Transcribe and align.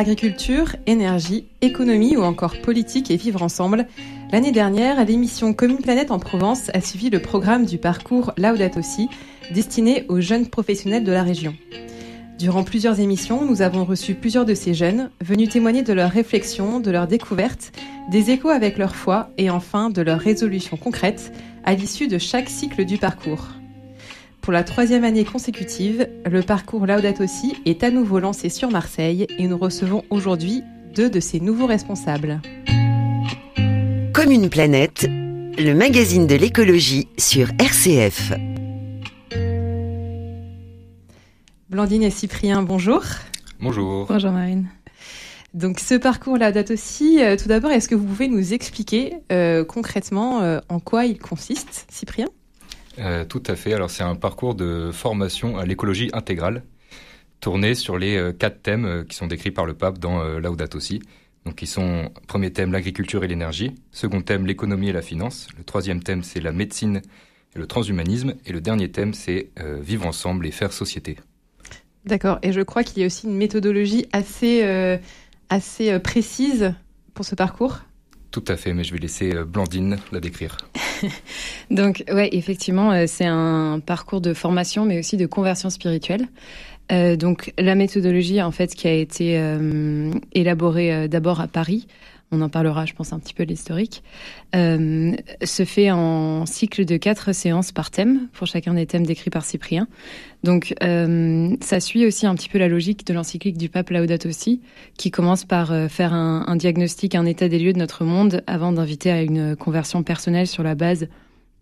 agriculture, 0.00 0.76
énergie, 0.86 1.46
économie 1.60 2.16
ou 2.16 2.22
encore 2.22 2.58
politique 2.62 3.10
et 3.10 3.16
vivre 3.16 3.42
ensemble, 3.42 3.86
l'année 4.32 4.50
dernière, 4.50 5.04
l'émission 5.04 5.52
Commune 5.52 5.82
Planète 5.82 6.10
en 6.10 6.18
Provence 6.18 6.70
a 6.72 6.80
suivi 6.80 7.10
le 7.10 7.20
programme 7.20 7.66
du 7.66 7.76
parcours 7.76 8.32
Laudato 8.38 8.80
Si, 8.80 9.10
destiné 9.52 10.06
aux 10.08 10.22
jeunes 10.22 10.46
professionnels 10.46 11.04
de 11.04 11.12
la 11.12 11.22
région. 11.22 11.54
Durant 12.38 12.64
plusieurs 12.64 12.98
émissions, 12.98 13.44
nous 13.44 13.60
avons 13.60 13.84
reçu 13.84 14.14
plusieurs 14.14 14.46
de 14.46 14.54
ces 14.54 14.72
jeunes, 14.72 15.10
venus 15.20 15.50
témoigner 15.50 15.82
de 15.82 15.92
leurs 15.92 16.10
réflexions, 16.10 16.80
de 16.80 16.90
leurs 16.90 17.06
découvertes, 17.06 17.70
des 18.10 18.30
échos 18.30 18.48
avec 18.48 18.78
leur 18.78 18.96
foi 18.96 19.28
et 19.36 19.50
enfin 19.50 19.90
de 19.90 20.00
leurs 20.00 20.20
résolutions 20.20 20.78
concrètes 20.78 21.30
à 21.62 21.74
l'issue 21.74 22.08
de 22.08 22.16
chaque 22.16 22.48
cycle 22.48 22.86
du 22.86 22.96
parcours. 22.96 23.59
Pour 24.42 24.54
la 24.54 24.64
troisième 24.64 25.04
année 25.04 25.24
consécutive, 25.26 26.08
le 26.24 26.40
parcours 26.40 26.86
Laudato 26.86 27.26
Si 27.26 27.56
est 27.66 27.84
à 27.84 27.90
nouveau 27.90 28.20
lancé 28.20 28.48
sur 28.48 28.70
Marseille 28.70 29.26
et 29.38 29.46
nous 29.46 29.58
recevons 29.58 30.02
aujourd'hui 30.08 30.62
deux 30.94 31.10
de 31.10 31.20
ses 31.20 31.40
nouveaux 31.40 31.66
responsables. 31.66 32.40
Comme 34.14 34.30
une 34.30 34.48
planète, 34.48 35.06
le 35.10 35.72
magazine 35.74 36.26
de 36.26 36.34
l'écologie 36.36 37.06
sur 37.18 37.50
RCF. 37.58 38.32
Blandine 41.68 42.02
et 42.02 42.10
Cyprien, 42.10 42.62
bonjour. 42.62 43.02
Bonjour. 43.60 44.06
Bonjour 44.08 44.30
Marine. 44.32 44.68
Donc 45.52 45.80
ce 45.80 45.96
parcours 45.96 46.38
Laudato 46.38 46.74
Si, 46.76 47.22
euh, 47.22 47.36
tout 47.36 47.48
d'abord, 47.48 47.72
est-ce 47.72 47.88
que 47.88 47.94
vous 47.94 48.06
pouvez 48.06 48.28
nous 48.28 48.54
expliquer 48.54 49.16
euh, 49.32 49.64
concrètement 49.66 50.40
euh, 50.40 50.60
en 50.70 50.80
quoi 50.80 51.04
il 51.04 51.18
consiste, 51.18 51.86
Cyprien? 51.90 52.26
Euh, 52.98 53.24
tout 53.24 53.42
à 53.46 53.56
fait. 53.56 53.72
Alors 53.72 53.90
c'est 53.90 54.02
un 54.02 54.16
parcours 54.16 54.54
de 54.54 54.90
formation 54.92 55.58
à 55.58 55.64
l'écologie 55.64 56.10
intégrale, 56.12 56.64
tourné 57.40 57.74
sur 57.74 57.98
les 57.98 58.16
euh, 58.16 58.32
quatre 58.32 58.62
thèmes 58.62 58.84
euh, 58.84 59.04
qui 59.04 59.16
sont 59.16 59.26
décrits 59.26 59.50
par 59.52 59.64
le 59.64 59.74
pape 59.74 59.98
dans 59.98 60.22
Laudato 60.38 60.80
Si. 60.80 61.00
Donc 61.46 61.56
qui 61.56 61.66
sont 61.66 62.10
premier 62.26 62.52
thème 62.52 62.72
l'agriculture 62.72 63.24
et 63.24 63.28
l'énergie, 63.28 63.74
second 63.92 64.20
thème 64.20 64.44
l'économie 64.44 64.90
et 64.90 64.92
la 64.92 65.02
finance, 65.02 65.48
le 65.56 65.64
troisième 65.64 66.02
thème 66.02 66.22
c'est 66.22 66.40
la 66.40 66.52
médecine 66.52 67.00
et 67.54 67.58
le 67.58 67.66
transhumanisme, 67.66 68.34
et 68.44 68.52
le 68.52 68.60
dernier 68.60 68.90
thème 68.90 69.14
c'est 69.14 69.48
vivre 69.80 70.06
ensemble 70.06 70.46
et 70.46 70.50
faire 70.50 70.70
société. 70.70 71.16
D'accord. 72.04 72.38
Et 72.42 72.52
je 72.52 72.60
crois 72.60 72.84
qu'il 72.84 73.00
y 73.00 73.04
a 73.04 73.06
aussi 73.06 73.26
une 73.26 73.36
méthodologie 73.36 74.06
assez, 74.12 74.62
assez 75.48 75.98
précise 75.98 76.74
pour 77.14 77.24
ce 77.24 77.34
parcours? 77.34 77.78
Tout 78.30 78.44
à 78.46 78.56
fait, 78.56 78.72
mais 78.72 78.84
je 78.84 78.92
vais 78.92 79.00
laisser 79.00 79.34
euh, 79.34 79.44
Blandine 79.44 79.98
la 80.12 80.20
décrire. 80.20 80.56
Donc, 81.70 82.04
ouais, 82.12 82.28
effectivement, 82.32 82.92
euh, 82.92 83.04
c'est 83.08 83.26
un 83.26 83.80
parcours 83.84 84.20
de 84.20 84.34
formation, 84.34 84.84
mais 84.84 85.00
aussi 85.00 85.16
de 85.16 85.26
conversion 85.26 85.68
spirituelle. 85.68 86.28
Euh, 86.92 87.16
donc, 87.16 87.52
la 87.56 87.76
méthodologie, 87.76 88.42
en 88.42 88.50
fait, 88.50 88.74
qui 88.74 88.88
a 88.88 88.92
été 88.92 89.40
élaborée 90.32 91.06
d'abord 91.06 91.40
à 91.40 91.46
Paris, 91.46 91.86
on 92.32 92.40
en 92.42 92.48
parlera, 92.48 92.86
je 92.86 92.94
pense, 92.94 93.12
un 93.12 93.18
petit 93.18 93.34
peu 93.34 93.44
de 93.44 93.50
l'historique, 93.50 94.02
euh, 94.54 95.12
se 95.42 95.64
fait 95.64 95.90
en 95.90 96.46
cycle 96.46 96.84
de 96.84 96.96
quatre 96.96 97.32
séances 97.32 97.72
par 97.72 97.90
thème, 97.90 98.28
pour 98.32 98.46
chacun 98.46 98.74
des 98.74 98.86
thèmes 98.86 99.04
décrits 99.04 99.30
par 99.30 99.44
Cyprien. 99.44 99.88
Donc, 100.44 100.74
euh, 100.82 101.56
ça 101.60 101.80
suit 101.80 102.06
aussi 102.06 102.26
un 102.26 102.34
petit 102.34 102.48
peu 102.48 102.58
la 102.58 102.68
logique 102.68 103.06
de 103.06 103.12
l'encyclique 103.12 103.58
du 103.58 103.68
pape 103.68 103.90
Laudato 103.90 104.30
Si, 104.30 104.60
qui 104.96 105.10
commence 105.10 105.44
par 105.44 105.72
euh, 105.72 105.88
faire 105.88 106.14
un, 106.14 106.56
diagnostic, 106.56 107.14
un 107.14 107.26
état 107.26 107.48
des 107.48 107.58
lieux 107.58 107.72
de 107.72 107.78
notre 107.78 108.04
monde, 108.04 108.42
avant 108.46 108.72
d'inviter 108.72 109.10
à 109.10 109.22
une 109.22 109.56
conversion 109.56 110.02
personnelle 110.02 110.46
sur 110.46 110.62
la 110.62 110.76
base 110.76 111.08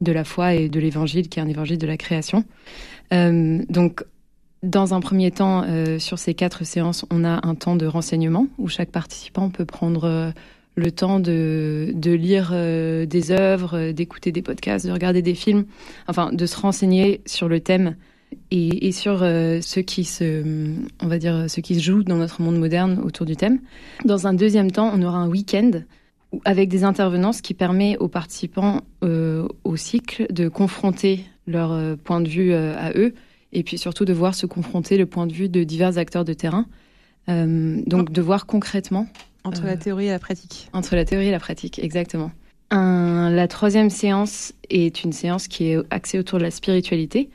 de 0.01 0.13
la 0.13 0.25
foi 0.25 0.55
et 0.55 0.69
de 0.69 0.79
l'évangile, 0.81 1.29
qui 1.29 1.39
est 1.39 1.43
un 1.43 1.49
évangile 1.49 1.79
de 1.79 1.87
la 1.87 1.97
création. 1.97 2.45
Donc, 3.11 4.05
dans 4.63 4.93
un 4.93 5.01
premier 5.01 5.31
temps, 5.31 5.65
sur 5.99 6.19
ces 6.19 6.35
quatre 6.35 6.65
séances, 6.65 7.05
on 7.11 7.25
a 7.25 7.45
un 7.45 7.55
temps 7.55 7.75
de 7.75 7.87
renseignement 7.87 8.47
où 8.59 8.69
chaque 8.69 8.91
participant 8.91 9.51
peut 9.51 9.65
prendre 9.65 10.33
le 10.79 10.93
temps 10.93 11.21
de, 11.21 11.91
de 11.95 12.13
lire 12.13 12.51
euh, 12.53 13.05
des 13.05 13.31
œuvres, 13.31 13.77
euh, 13.77 13.93
d'écouter 13.93 14.33
des 14.33 14.43
podcasts, 14.43 14.87
de 14.87 14.93
regarder 14.93 15.23
des 15.23 15.35
films, 15.35 15.65
enfin 16.07 16.31
de 16.33 16.47
se 16.47 16.57
renseigner 16.57 17.21
sur 17.27 17.49
le 17.49 17.61
thème 17.61 17.97
et, 18.51 18.87
et 18.87 18.93
sur 18.93 19.23
euh, 19.23 19.61
ce 19.61 19.81
qui 19.81 20.05
se, 20.05 20.45
on 21.03 21.09
va 21.09 21.19
dire, 21.19 21.47
ce 21.49 21.61
qui 21.61 21.75
se 21.75 21.81
joue 21.81 22.05
dans 22.05 22.17
notre 22.17 22.41
monde 22.41 22.59
moderne 22.59 23.01
autour 23.05 23.27
du 23.27 23.37
thème. 23.37 23.59
Dans 24.05 24.27
un 24.27 24.35
deuxième 24.35 24.71
temps, 24.71 24.91
on 24.95 25.03
aura 25.03 25.19
un 25.19 25.29
week-end 25.29 25.71
avec 26.45 26.69
des 26.69 26.85
intervenants, 26.85 27.33
ce 27.33 27.43
qui 27.43 27.55
permet 27.55 27.97
aux 27.99 28.09
participants 28.09 28.83
euh, 29.03 29.49
au 29.65 29.77
cycle 29.77 30.27
de 30.31 30.49
confronter 30.49 31.25
leur 31.47 31.97
point 31.97 32.21
de 32.21 32.29
vue 32.29 32.53
à 32.53 32.93
eux 32.95 33.15
et 33.55 33.63
puis 33.63 33.79
surtout 33.79 34.05
de 34.05 34.13
voir 34.13 34.35
se 34.35 34.45
confronter 34.45 34.99
le 34.99 35.07
point 35.07 35.27
de 35.27 35.33
vue 35.33 35.49
de 35.49 35.65
divers 35.65 35.97
acteurs 35.97 36.27
de 36.27 36.35
terrain. 36.35 36.67
Donc 37.27 38.13
de 38.13 38.21
voir 38.21 38.45
concrètement 38.45 39.07
Entre 39.49 39.65
Euh, 39.65 39.67
la 39.69 39.77
théorie 39.77 40.07
et 40.07 40.11
la 40.11 40.19
pratique. 40.19 40.69
entre 40.73 40.95
la 40.97 41.05
théorie 41.05 41.29
et 41.29 41.31
la 41.31 41.41
pratique, 41.41 41.79
exactement. 41.79 42.31
Un- 42.71 43.31
la 43.31 43.49
troisième 43.49 43.91
séance 43.91 44.53
est 44.71 45.03
une 45.05 45.13
séance 45.13 45.49
qui 45.49 45.69
est 45.71 45.79
axée 45.91 46.19
autour 46.19 46.39
de 46.39 46.45
la 46.45 46.51
spiritualité, 46.51 47.31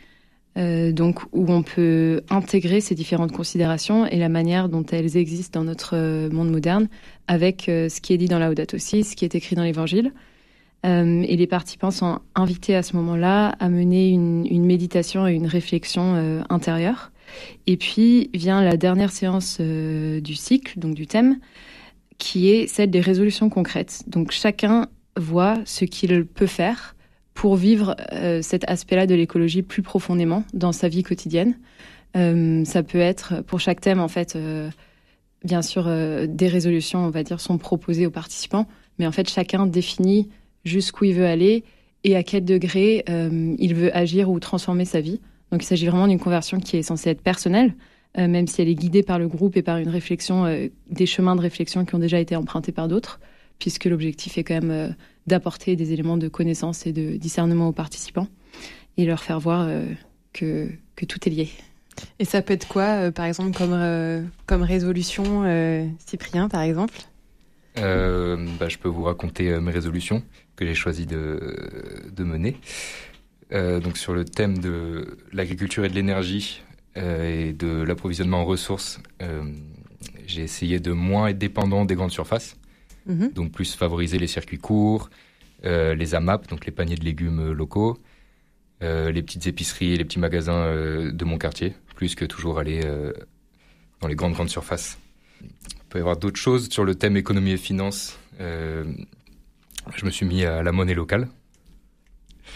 euh, 0.57 0.91
donc 0.91 1.22
où 1.31 1.51
on 1.51 1.63
peut 1.63 2.22
intégrer 2.29 2.79
ces 2.81 2.94
différentes 2.94 3.31
considérations 3.31 4.06
et 4.06 4.18
la 4.19 4.29
manière 4.29 4.69
dont 4.69 4.85
elles 4.91 5.18
existent 5.18 5.59
dans 5.59 5.66
notre 5.66 5.96
euh, 5.97 6.29
monde 6.29 6.51
moderne 6.51 6.88
avec 7.28 7.68
euh, 7.68 7.90
ce 7.90 8.00
qui 8.01 8.13
est 8.13 8.18
dit 8.18 8.28
dans 8.28 8.38
Laudato 8.40 8.78
Si, 8.78 9.03
ce 9.03 9.16
qui 9.16 9.25
est 9.25 9.34
écrit 9.34 9.56
dans 9.56 9.63
l'Évangile. 9.63 10.12
Euh, 10.85 11.24
et 11.28 11.38
les 11.38 11.47
participants 11.47 11.91
sont 11.91 12.19
invités 12.35 12.75
à 12.75 12.84
ce 12.84 12.95
moment-là 12.97 13.56
à 13.59 13.69
mener 13.69 14.09
une, 14.09 14.45
une 14.45 14.66
méditation 14.66 15.25
et 15.28 15.34
une 15.34 15.47
réflexion 15.47 16.16
euh, 16.18 16.41
intérieure. 16.50 17.12
Et 17.68 17.78
puis 17.78 18.30
vient 18.34 18.62
la 18.62 18.75
dernière 18.78 19.12
séance 19.12 19.57
euh, 19.62 20.19
du 20.19 20.35
cycle, 20.35 20.78
donc 20.78 20.94
du 20.94 21.07
thème, 21.07 21.40
qui 22.18 22.50
est 22.50 22.68
celle 22.68 22.90
des 22.90 23.01
résolutions 23.01 23.50
concrètes. 23.50 24.03
Donc 24.07 24.31
chacun 24.31 24.88
voit 25.18 25.59
ce 25.66 25.85
qu'il 25.85 26.25
peut 26.25 26.47
faire 26.47 26.96
pour 27.34 27.56
vivre 27.56 27.96
euh, 28.12 28.41
cet 28.41 28.69
aspect-là 28.69 29.07
de 29.07 29.16
l'écologie 29.16 29.62
plus 29.62 29.81
profondément 29.81 30.44
dans 30.53 30.72
sa 30.72 30.88
vie 30.88 31.03
quotidienne. 31.03 31.57
Euh, 32.16 32.63
ça 32.66 32.84
peut 32.84 33.00
être 33.00 33.41
pour 33.44 33.59
chaque 33.59 33.81
thème 33.81 34.00
en 34.00 34.07
fait, 34.07 34.35
euh, 34.35 34.69
bien 35.44 35.62
sûr, 35.62 35.90
des 36.28 36.47
résolutions, 36.47 37.00
on 37.06 37.09
va 37.09 37.24
dire, 37.24 37.41
sont 37.41 37.57
proposées 37.57 38.06
aux 38.06 38.12
participants, 38.12 38.68
mais 39.00 39.07
en 39.07 39.12
fait 39.12 39.30
chacun 39.30 39.66
définit 39.66 40.30
jusqu'où 40.63 41.06
il 41.06 41.16
veut 41.16 41.25
aller 41.25 41.63
et 42.03 42.16
à 42.16 42.24
quel 42.24 42.45
degré 42.45 43.03
il 43.07 43.74
veut 43.74 43.95
agir 43.95 44.30
ou 44.30 44.40
transformer 44.40 44.85
sa 44.85 45.01
vie. 45.01 45.19
Donc 45.51 45.63
il 45.63 45.66
s'agit 45.66 45.88
vraiment 45.88 46.07
d'une 46.07 46.19
conversion 46.19 46.59
qui 46.59 46.78
est 46.78 46.84
censée 46.84 47.09
être 47.09 47.22
personnelle, 47.22 47.74
euh, 48.18 48.28
même 48.28 48.47
si 48.47 48.62
elle 48.62 48.69
est 48.69 48.75
guidée 48.75 49.03
par 49.03 49.19
le 49.19 49.28
groupe 49.28 49.57
et 49.57 49.62
par 49.62 49.78
une 49.78 49.90
réflexion, 49.90 50.46
euh, 50.46 50.68
des 50.90 51.06
chemins 51.06 51.35
de 51.35 51.41
réflexion 51.41 51.85
qui 51.85 51.96
ont 51.96 52.00
déjà 52.00 52.19
été 52.19 52.35
empruntés 52.35 52.72
par 52.72 52.88
d'autres, 52.88 53.19
puisque 53.59 53.85
l'objectif 53.85 54.38
est 54.38 54.44
quand 54.44 54.56
même 54.56 54.72
euh, 54.72 54.90
d'apporter 55.28 55.75
des 55.75 55.94
éléments 55.94 56.18
de 56.18 56.28
connaissance 56.28 56.85
et 56.85 56.94
de 56.94 57.16
discernement 57.18 57.69
aux 57.69 57.74
participants 57.74 58.28
et 58.97 59.06
leur 59.06 59.24
faire 59.24 59.40
voir 59.40 59.66
euh, 59.68 59.85
que, 60.34 60.69
que 60.96 61.06
tout 61.06 61.19
est 61.28 61.31
lié. 61.31 61.50
Et 62.19 62.25
ça 62.25 62.41
peut 62.41 62.53
être 62.53 62.68
quoi, 62.68 62.84
euh, 62.84 63.12
par 63.12 63.25
exemple, 63.25 63.56
comme, 63.57 63.74
euh, 63.74 64.24
comme 64.45 64.63
résolution, 64.63 65.44
euh, 65.45 65.85
Cyprien, 66.06 66.50
par 66.50 66.62
exemple? 66.62 66.95
Euh, 67.78 68.47
bah, 68.59 68.69
je 68.69 68.78
peux 68.78 68.90
vous 68.90 69.03
raconter 69.03 69.50
euh, 69.50 69.62
mes 69.62 69.72
résolutions 69.72 70.24
que 70.56 70.66
j'ai 70.66 70.75
choisi 70.75 71.06
de, 71.06 71.56
de 72.16 72.24
mener. 72.24 72.57
Euh, 73.51 73.80
donc 73.80 73.97
sur 73.97 74.13
le 74.13 74.25
thème 74.25 74.57
de 74.57 75.18
l'agriculture 75.31 75.85
et 75.85 75.90
de 75.90 75.94
l'énergie 75.94 76.62
euh, 76.98 77.48
et 77.50 77.54
de 77.54 77.81
l'approvisionnement 77.84 78.42
en 78.42 78.46
ressources, 78.46 79.00
euh, 79.22 79.44
j'ai 80.28 80.42
essayé 80.44 80.80
de 80.80 80.92
moins 80.92 81.28
être 81.28 81.38
dépendant 81.38 81.86
des 81.86 81.96
grandes 81.96 82.12
surfaces, 82.12 82.58
Mhm. 83.06 83.31
donc 83.34 83.52
plus 83.52 83.76
favoriser 83.76 84.18
les 84.18 84.28
circuits 84.28 84.58
courts, 84.59 85.09
euh, 85.66 85.94
les 85.96 86.16
AMAP, 86.16 86.48
donc 86.50 86.66
les 86.66 86.72
paniers 86.72 86.95
de 86.95 87.04
légumes 87.06 87.51
locaux, 87.51 87.98
les 88.81 89.22
petites 89.24 89.48
épiceries 89.48 89.94
et 89.94 89.98
les 89.98 90.04
petits 90.04 90.19
magasins 90.19 90.66
de 91.10 91.25
mon 91.25 91.38
quartier, 91.38 91.74
plus 91.95 92.16
que 92.16 92.25
toujours 92.25 92.60
aller 92.60 92.81
dans 94.01 94.10
les 94.10 94.16
grandes 94.16 94.34
grandes 94.34 94.50
surfaces. 94.50 94.98
Il 95.42 95.48
peut 95.88 96.00
y 96.00 96.01
avoir 96.01 96.18
d'autres 96.18 96.40
choses 96.40 96.68
sur 96.69 96.84
le 96.84 96.94
thème 96.95 97.16
économie 97.16 97.51
et 97.51 97.57
finance. 97.57 98.19
Je 98.40 100.06
me 100.06 100.10
suis 100.12 100.25
mis 100.25 100.44
à 100.44 100.63
la 100.63 100.74
monnaie 100.74 100.95
locale. 100.95 101.30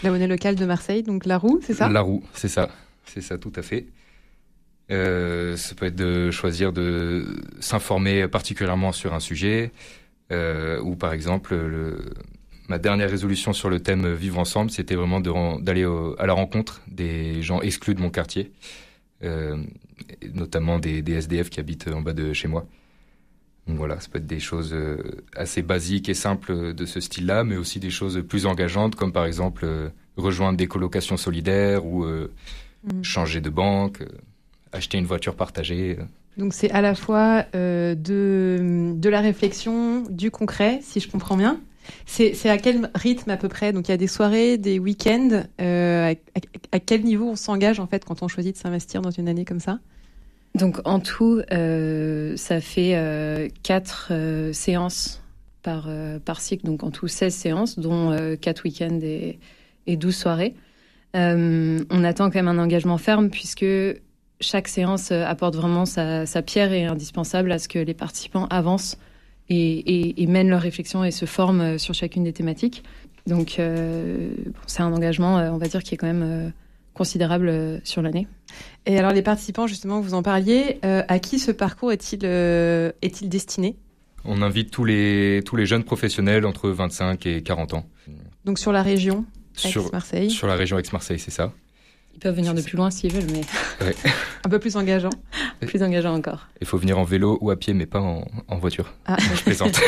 La 0.02 0.10
monnaie 0.10 0.26
locale 0.26 0.54
de 0.56 0.66
Marseille, 0.66 1.02
donc 1.02 1.24
la 1.24 1.38
roue, 1.38 1.60
c'est 1.62 1.72
ça? 1.72 1.88
La 1.88 2.02
roue, 2.02 2.22
c'est 2.34 2.48
ça. 2.48 2.68
C'est 3.06 3.22
ça, 3.22 3.38
tout 3.38 3.52
à 3.56 3.62
fait. 3.62 3.86
Euh, 4.90 5.56
ça 5.56 5.74
peut 5.74 5.86
être 5.86 5.96
de 5.96 6.30
choisir 6.30 6.72
de 6.72 7.26
s'informer 7.60 8.26
particulièrement 8.28 8.92
sur 8.92 9.12
un 9.12 9.20
sujet, 9.20 9.72
euh, 10.32 10.80
ou 10.80 10.96
par 10.96 11.12
exemple, 11.12 11.54
le, 11.54 12.14
ma 12.68 12.78
dernière 12.78 13.10
résolution 13.10 13.52
sur 13.52 13.68
le 13.68 13.80
thème 13.80 14.12
vivre 14.14 14.38
ensemble, 14.38 14.70
c'était 14.70 14.94
vraiment 14.94 15.20
d'aller 15.20 15.86
à 16.18 16.26
la 16.26 16.32
rencontre 16.32 16.82
des 16.88 17.42
gens 17.42 17.60
exclus 17.60 17.94
de 17.94 18.00
mon 18.00 18.10
quartier, 18.10 18.52
euh, 19.22 19.62
notamment 20.32 20.78
des, 20.78 21.02
des 21.02 21.14
SDF 21.14 21.50
qui 21.50 21.60
habitent 21.60 21.88
en 21.88 22.00
bas 22.00 22.14
de 22.14 22.32
chez 22.32 22.48
moi. 22.48 22.66
Donc 23.66 23.76
voilà, 23.76 24.00
ça 24.00 24.08
peut 24.10 24.18
être 24.18 24.26
des 24.26 24.40
choses 24.40 24.72
euh, 24.72 24.96
assez 25.36 25.60
basiques 25.60 26.08
et 26.08 26.14
simples 26.14 26.72
de 26.72 26.86
ce 26.86 27.00
style-là, 27.00 27.44
mais 27.44 27.58
aussi 27.58 27.80
des 27.80 27.90
choses 27.90 28.24
plus 28.26 28.46
engageantes, 28.46 28.94
comme 28.94 29.12
par 29.12 29.26
exemple 29.26 29.66
euh, 29.66 29.90
rejoindre 30.16 30.56
des 30.56 30.66
colocations 30.66 31.18
solidaires 31.18 31.84
ou 31.84 32.04
euh, 32.04 32.32
Mm. 32.84 33.02
changer 33.02 33.40
de 33.40 33.50
banque, 33.50 34.04
acheter 34.72 34.98
une 34.98 35.06
voiture 35.06 35.34
partagée. 35.34 35.96
euh. 35.98 36.04
Donc 36.36 36.54
c'est 36.54 36.70
à 36.70 36.80
la 36.80 36.94
fois 36.94 37.44
euh, 37.54 37.94
de, 37.94 38.92
de 38.94 39.08
la 39.08 39.20
réflexion, 39.20 40.02
du 40.08 40.30
concret, 40.30 40.80
si 40.82 41.00
je 41.00 41.08
comprends 41.08 41.36
bien. 41.36 41.60
C'est 42.06 42.50
à 42.50 42.58
quel 42.58 42.90
rythme 42.94 43.30
à 43.30 43.36
peu 43.36 43.48
près? 43.48 43.72
Donc 43.72 43.88
il 43.88 43.92
y 43.92 43.94
a 43.94 43.96
des 43.96 44.06
soirées, 44.06 44.58
des 44.58 44.78
week-ends. 44.78 45.42
Euh, 45.60 46.14
à, 46.72 46.80
quel 46.80 47.02
niveau 47.02 47.30
on 47.30 47.36
s'engage 47.36 47.80
en 47.80 47.86
fait 47.86 48.04
quand 48.04 48.22
on 48.22 48.28
choisit 48.28 48.54
de 48.54 48.60
s'investir 48.60 49.00
dans 49.00 49.10
une 49.10 49.28
année 49.28 49.44
comme 49.44 49.60
ça? 49.60 49.78
Donc 50.54 50.80
en 50.84 51.00
tout, 51.00 51.40
euh, 51.52 52.36
ça 52.36 52.60
fait 52.60 52.94
euh, 52.94 53.48
4 53.62 54.08
euh, 54.10 54.52
séances 54.52 55.22
par, 55.62 55.86
euh, 55.88 56.18
par 56.18 56.40
cycle, 56.40 56.66
donc 56.66 56.82
en 56.82 56.90
tout 56.90 57.08
16 57.08 57.34
séances, 57.34 57.78
dont 57.78 58.36
4 58.40 58.64
week-ends 58.64 59.00
et, 59.02 59.38
et 59.86 59.96
12 59.96 60.14
soirées. 60.14 60.54
on 61.14 62.04
attend 62.04 62.30
quand 62.30 62.42
même 62.42 62.48
un 62.48 62.58
engagement 62.58 62.98
ferme 62.98 63.30
puisque 63.30 63.64
chaque 64.40 64.68
séance 64.68 65.12
apporte 65.12 65.56
vraiment 65.56 65.84
sa, 65.84 66.26
sa 66.26 66.42
pierre 66.42 66.72
et 66.72 66.82
est 66.82 66.86
indispensable 66.86 67.50
à 67.52 67.58
ce 67.58 67.68
que 67.68 67.78
les 67.78 67.94
participants 67.94 68.46
avancent 68.50 68.98
et, 69.50 70.26
mènent 70.26 70.50
leur 70.50 70.60
réflexion 70.60 71.04
et 71.04 71.10
se 71.10 71.24
forment 71.24 71.60
euh, 71.60 71.78
sur 71.78 71.94
chacune 71.94 72.24
des 72.24 72.32
thématiques. 72.32 72.82
Donc 73.26 73.56
euh, 73.58 74.30
c'est 74.66 74.82
un 74.82 74.92
engagement, 74.92 75.38
euh, 75.38 75.50
on 75.50 75.58
va 75.58 75.68
dire, 75.68 75.82
qui 75.82 75.94
est 75.94 75.96
quand 75.96 76.06
même 76.06 76.52
considérable 76.94 77.80
sur 77.84 78.02
l'année. 78.02 78.26
Et 78.86 78.98
alors 78.98 79.12
les 79.12 79.22
participants, 79.22 79.66
justement, 79.66 80.00
vous 80.00 80.14
en 80.14 80.22
parliez, 80.22 80.80
à 80.82 81.18
qui 81.20 81.38
ce 81.38 81.52
parcours 81.52 81.92
est-il 81.92 82.24
est-il 82.24 83.28
destiné? 83.28 83.76
On 84.24 84.42
invite 84.42 84.72
tous 84.72 84.84
les, 84.84 85.42
tous 85.46 85.54
les 85.54 85.64
jeunes 85.64 85.84
professionnels 85.84 86.44
entre 86.44 86.70
25 86.70 87.24
et 87.26 87.42
40 87.42 87.74
ans. 87.74 87.86
Donc 88.44 88.58
sur 88.58 88.72
la 88.72 88.82
région 88.82 89.24
Aix-Marseille 89.64 90.30
Sur 90.30 90.48
la 90.48 90.56
région 90.56 90.76
Aix-Marseille, 90.76 91.20
c'est 91.20 91.30
ça. 91.30 91.52
Ils 92.18 92.20
peuvent 92.20 92.34
venir 92.34 92.52
de 92.52 92.60
plus 92.60 92.76
loin 92.76 92.90
s'ils 92.90 93.12
veulent, 93.12 93.30
mais 93.30 93.42
un 94.44 94.48
peu 94.48 94.58
plus 94.58 94.76
engageant. 94.76 95.12
plus 95.60 95.84
engageant 95.84 96.16
encore. 96.16 96.48
Il 96.60 96.66
faut 96.66 96.76
venir 96.76 96.98
en 96.98 97.04
vélo 97.04 97.38
ou 97.40 97.52
à 97.52 97.56
pied, 97.56 97.74
mais 97.74 97.86
pas 97.86 98.00
en, 98.00 98.58
voiture. 98.58 98.92
Ah, 99.06 99.16
je 99.36 99.40
plaisante. 99.44 99.80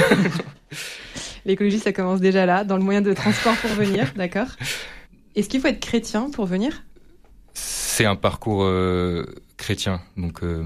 L'écologie, 1.44 1.80
ça 1.80 1.92
commence 1.92 2.20
déjà 2.20 2.46
là, 2.46 2.62
dans 2.62 2.76
le 2.76 2.84
moyen 2.84 3.02
de 3.02 3.12
transport 3.14 3.56
pour 3.56 3.70
venir, 3.70 4.12
d'accord 4.14 4.46
Est-ce 5.34 5.48
qu'il 5.48 5.60
faut 5.60 5.66
être 5.66 5.80
chrétien 5.80 6.30
pour 6.30 6.46
venir? 6.46 6.84
C'est 7.54 8.04
un 8.04 8.14
parcours 8.14 8.62
euh, 8.62 9.26
chrétien, 9.56 10.00
donc 10.16 10.44
euh, 10.44 10.62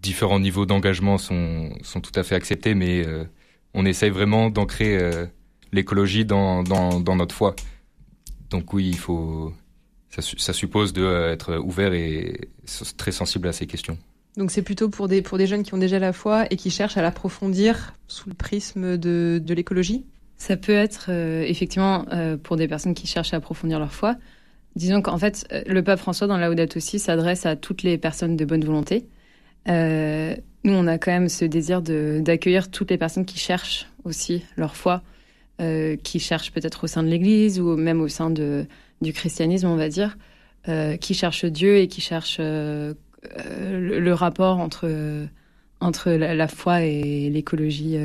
différents 0.00 0.40
niveaux 0.40 0.64
d'engagement 0.64 1.18
sont, 1.18 1.74
sont 1.82 2.00
tout 2.00 2.18
à 2.18 2.22
fait 2.22 2.36
acceptés, 2.36 2.74
mais 2.74 3.06
euh, 3.06 3.24
on 3.74 3.84
essaye 3.84 4.08
vraiment 4.08 4.48
d'ancrer 4.48 4.98
l'écologie 5.72 6.24
dans, 6.24 6.62
dans, 6.62 7.00
dans 7.00 7.16
notre 7.16 7.34
foi. 7.34 7.54
Donc 8.48 8.72
oui, 8.72 8.88
il 8.88 8.96
faut 8.98 9.52
ça, 10.22 10.52
suppose 10.52 10.92
d'être 10.92 11.50
euh, 11.50 11.60
ouvert 11.60 11.92
et 11.92 12.48
très 12.96 13.12
sensible 13.12 13.48
à 13.48 13.52
ces 13.52 13.66
questions. 13.66 13.98
Donc 14.36 14.50
c'est 14.50 14.62
plutôt 14.62 14.88
pour 14.88 15.08
des, 15.08 15.22
pour 15.22 15.38
des 15.38 15.46
jeunes 15.46 15.62
qui 15.62 15.74
ont 15.74 15.78
déjà 15.78 15.98
la 15.98 16.12
foi 16.12 16.46
et 16.50 16.56
qui 16.56 16.70
cherchent 16.70 16.96
à 16.96 17.02
l'approfondir 17.02 17.94
sous 18.06 18.28
le 18.28 18.34
prisme 18.34 18.98
de, 18.98 19.40
de 19.42 19.54
l'écologie? 19.54 20.04
Ça 20.36 20.56
peut 20.56 20.74
être 20.74 21.06
euh, 21.08 21.42
effectivement 21.42 22.04
euh, 22.12 22.36
pour 22.36 22.56
des 22.56 22.68
personnes 22.68 22.94
qui 22.94 23.06
cherchent 23.06 23.32
à 23.32 23.38
approfondir 23.38 23.78
leur 23.78 23.92
foi. 23.92 24.16
Disons 24.74 25.00
qu'en 25.00 25.16
fait, 25.16 25.46
le 25.66 25.82
pape 25.82 25.98
François 25.98 26.26
dans 26.26 26.36
Laudato 26.36 26.76
aussi 26.76 26.98
s'adresse 26.98 27.46
à 27.46 27.56
toutes 27.56 27.82
les 27.82 27.96
personnes 27.96 28.36
de 28.36 28.44
bonne 28.44 28.62
volonté. 28.62 29.06
nous, 29.66 29.72
on 30.72 30.86
a 30.86 30.98
quand 30.98 31.12
même 31.12 31.30
ce 31.30 31.46
désir 31.46 31.80
d'accueillir 31.80 32.70
toutes 32.70 32.90
les 32.90 32.98
personnes 32.98 33.24
qui 33.24 33.38
cherchent 33.38 33.86
aussi 34.04 34.44
leur 34.58 34.76
foi, 34.76 35.02
qui 36.02 36.20
cherchent 36.20 36.52
peut-être 36.52 36.84
au 36.84 36.86
sein 36.88 37.02
de 37.02 37.08
l'Église 37.08 37.58
ou 37.58 37.74
même 37.74 38.02
au 38.02 38.08
sein 38.08 38.28
de, 38.28 38.66
du 39.00 39.12
christianisme, 39.12 39.68
on 39.68 39.76
va 39.76 39.88
dire, 39.88 40.16
euh, 40.68 40.96
qui 40.96 41.14
cherche 41.14 41.44
Dieu 41.44 41.76
et 41.78 41.86
qui 41.86 42.00
cherche 42.00 42.38
euh, 42.40 42.94
euh, 43.38 44.00
le, 44.00 44.14
rapport 44.14 44.58
entre, 44.58 44.90
entre 45.80 46.10
la, 46.10 46.48
foi 46.48 46.82
et 46.82 47.30
l'écologie 47.30 47.96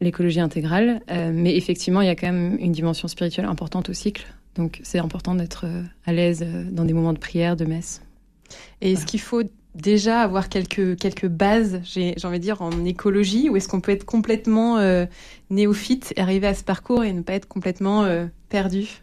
l'écologie 0.00 0.40
intégrale. 0.40 1.02
mais 1.08 1.56
effectivement, 1.56 2.00
il 2.00 2.06
y 2.06 2.10
a 2.10 2.14
quand 2.14 2.32
même 2.32 2.56
une 2.58 2.72
dimension 2.72 3.08
spirituelle 3.08 3.44
importante 3.46 3.88
au 3.88 3.92
cycle. 3.92 4.26
Donc 4.54 4.80
c'est 4.82 4.98
important 4.98 5.34
d'être 5.34 5.66
à 6.06 6.12
l'aise 6.12 6.44
dans 6.70 6.84
des 6.84 6.92
moments 6.94 7.12
de 7.12 7.18
prière, 7.18 7.56
de 7.56 7.64
messe. 7.64 8.02
Et 8.80 8.92
est-ce 8.92 9.04
qu'il 9.04 9.20
faut 9.20 9.42
déjà 9.74 10.22
avoir 10.22 10.48
quelques, 10.48 10.96
quelques 10.98 11.26
bases, 11.26 11.80
j'ai 11.84 12.14
envie 12.24 12.38
de 12.38 12.44
dire, 12.44 12.62
en 12.62 12.84
écologie 12.84 13.50
Ou 13.50 13.56
est-ce 13.56 13.68
qu'on 13.68 13.80
peut 13.80 13.92
être 13.92 14.06
complètement 14.06 14.78
néophyte 15.50 16.14
et 16.16 16.20
arriver 16.20 16.46
à 16.46 16.54
ce 16.54 16.64
parcours 16.64 17.04
et 17.04 17.12
ne 17.12 17.22
pas 17.22 17.34
être 17.34 17.48
complètement 17.48 18.08
perdu? 18.48 19.02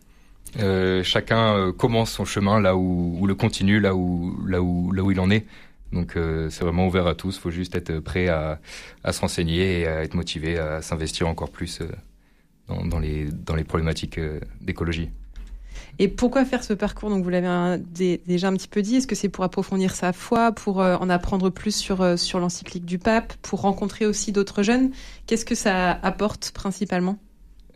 Euh, 0.59 1.03
chacun 1.03 1.55
euh, 1.55 1.71
commence 1.71 2.11
son 2.11 2.25
chemin 2.25 2.59
là 2.59 2.75
où, 2.75 3.25
le 3.25 3.35
continue, 3.35 3.79
là 3.79 3.95
où, 3.95 4.37
là 4.47 4.61
où, 4.61 4.91
là 4.91 5.03
où 5.03 5.11
il 5.11 5.19
en 5.19 5.29
est. 5.29 5.45
Donc 5.93 6.15
euh, 6.15 6.49
c'est 6.49 6.63
vraiment 6.63 6.87
ouvert 6.87 7.07
à 7.07 7.15
tous. 7.15 7.37
Il 7.37 7.39
faut 7.39 7.51
juste 7.51 7.75
être 7.75 7.99
prêt 7.99 8.27
à, 8.27 8.59
à 9.03 9.13
se 9.13 9.21
renseigner 9.21 9.81
et 9.81 9.87
à 9.87 10.03
être 10.03 10.15
motivé 10.15 10.57
à 10.59 10.81
s'investir 10.81 11.27
encore 11.27 11.49
plus 11.49 11.81
dans, 12.67 12.99
les, 12.99 13.25
dans 13.25 13.55
les 13.55 13.63
problématiques 13.63 14.19
d'écologie. 14.61 15.09
Et 15.99 16.07
pourquoi 16.09 16.45
faire 16.45 16.63
ce 16.63 16.73
parcours? 16.73 17.09
Donc 17.09 17.23
vous 17.23 17.29
l'avez 17.29 18.19
déjà 18.27 18.49
un 18.49 18.53
petit 18.53 18.67
peu 18.67 18.81
dit. 18.81 18.97
Est-ce 18.97 19.07
que 19.07 19.15
c'est 19.15 19.29
pour 19.29 19.43
approfondir 19.43 19.95
sa 19.95 20.13
foi, 20.13 20.51
pour 20.51 20.77
en 20.79 21.09
apprendre 21.09 21.49
plus 21.49 21.75
sur 21.75 22.19
sur 22.19 22.39
l'encyclique 22.39 22.85
du 22.85 22.99
pape, 22.99 23.33
pour 23.41 23.61
rencontrer 23.61 24.05
aussi 24.05 24.31
d'autres 24.31 24.63
jeunes? 24.63 24.91
Qu'est-ce 25.25 25.45
que 25.45 25.55
ça 25.55 25.91
apporte 25.91 26.51
principalement? 26.51 27.17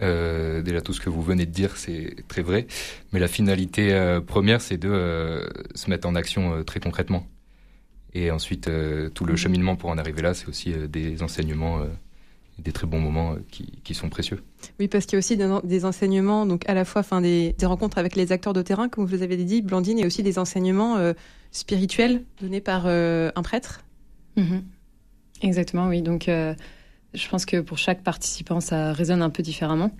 Euh, 0.01 0.62
déjà 0.62 0.81
tout 0.81 0.94
ce 0.94 1.01
que 1.01 1.09
vous 1.09 1.21
venez 1.21 1.45
de 1.45 1.51
dire, 1.51 1.77
c'est 1.77 2.15
très 2.27 2.42
vrai. 2.42 2.68
Mais 3.12 3.19
la 3.19 3.27
finalité 3.27 3.94
euh, 3.94 4.21
première, 4.21 4.62
c'est 4.62 4.77
de 4.77 4.89
euh, 4.89 5.48
se 5.75 5.89
mettre 5.89 6.07
en 6.07 6.15
action 6.15 6.63
très 6.63 6.80
concrètement. 6.80 7.27
Et 8.13 8.31
ensuite, 8.31 8.69
tout 9.13 9.25
le 9.25 9.33
mhm. 9.33 9.38
cheminement 9.38 9.75
pour 9.75 9.89
en 9.89 9.98
arriver 9.98 10.21
là, 10.21 10.33
c'est 10.33 10.48
aussi 10.48 10.74
des 10.89 11.24
enseignements 11.24 11.81
des 12.59 12.74
très 12.74 12.86
bons 12.86 13.00
moments 13.00 13.38
qui, 13.50 13.80
qui, 13.86 13.94
sont 13.94 14.09
précieux. 14.09 14.44
Oui, 14.80 14.89
parce 14.89 15.06
qu'il 15.06 15.13
y 15.13 15.18
a 15.18 15.19
aussi 15.19 15.38
des, 15.38 15.86
enseignements, 15.86 16.45
donc 16.45 16.68
à 16.68 16.74
la 16.74 16.83
fois 16.83 17.00
enfin, 17.00 17.21
des, 17.21 17.54
des, 17.57 17.65
rencontres 17.65 17.97
avec 17.97 18.18
les 18.18 18.33
acteurs 18.33 18.51
de 18.51 18.62
terrain, 18.62 18.89
comme 18.89 19.06
vous 19.06 19.24
avez 19.24 19.38
dit, 19.38 19.62
Blandine, 19.62 19.97
et 19.97 20.06
aussi 20.06 20.24
des 20.24 20.39
enseignements 20.39 20.97
spirituels 21.51 22.24
donnés 22.42 22.59
par 22.59 22.86
un 22.86 23.42
prêtre. 23.44 23.86
Mhm. 24.36 24.63
Exactement, 25.42 25.88
oui. 25.88 26.01
Donc, 26.01 26.30
je 27.13 27.27
pense 27.27 27.45
que 27.45 27.61
pour 27.61 27.77
chaque 27.77 28.03
participant, 28.03 28.59
ça 28.59 28.93
résonne 28.93 29.21
un 29.21 29.29
peu 29.29 29.43
différemment. 29.43 29.91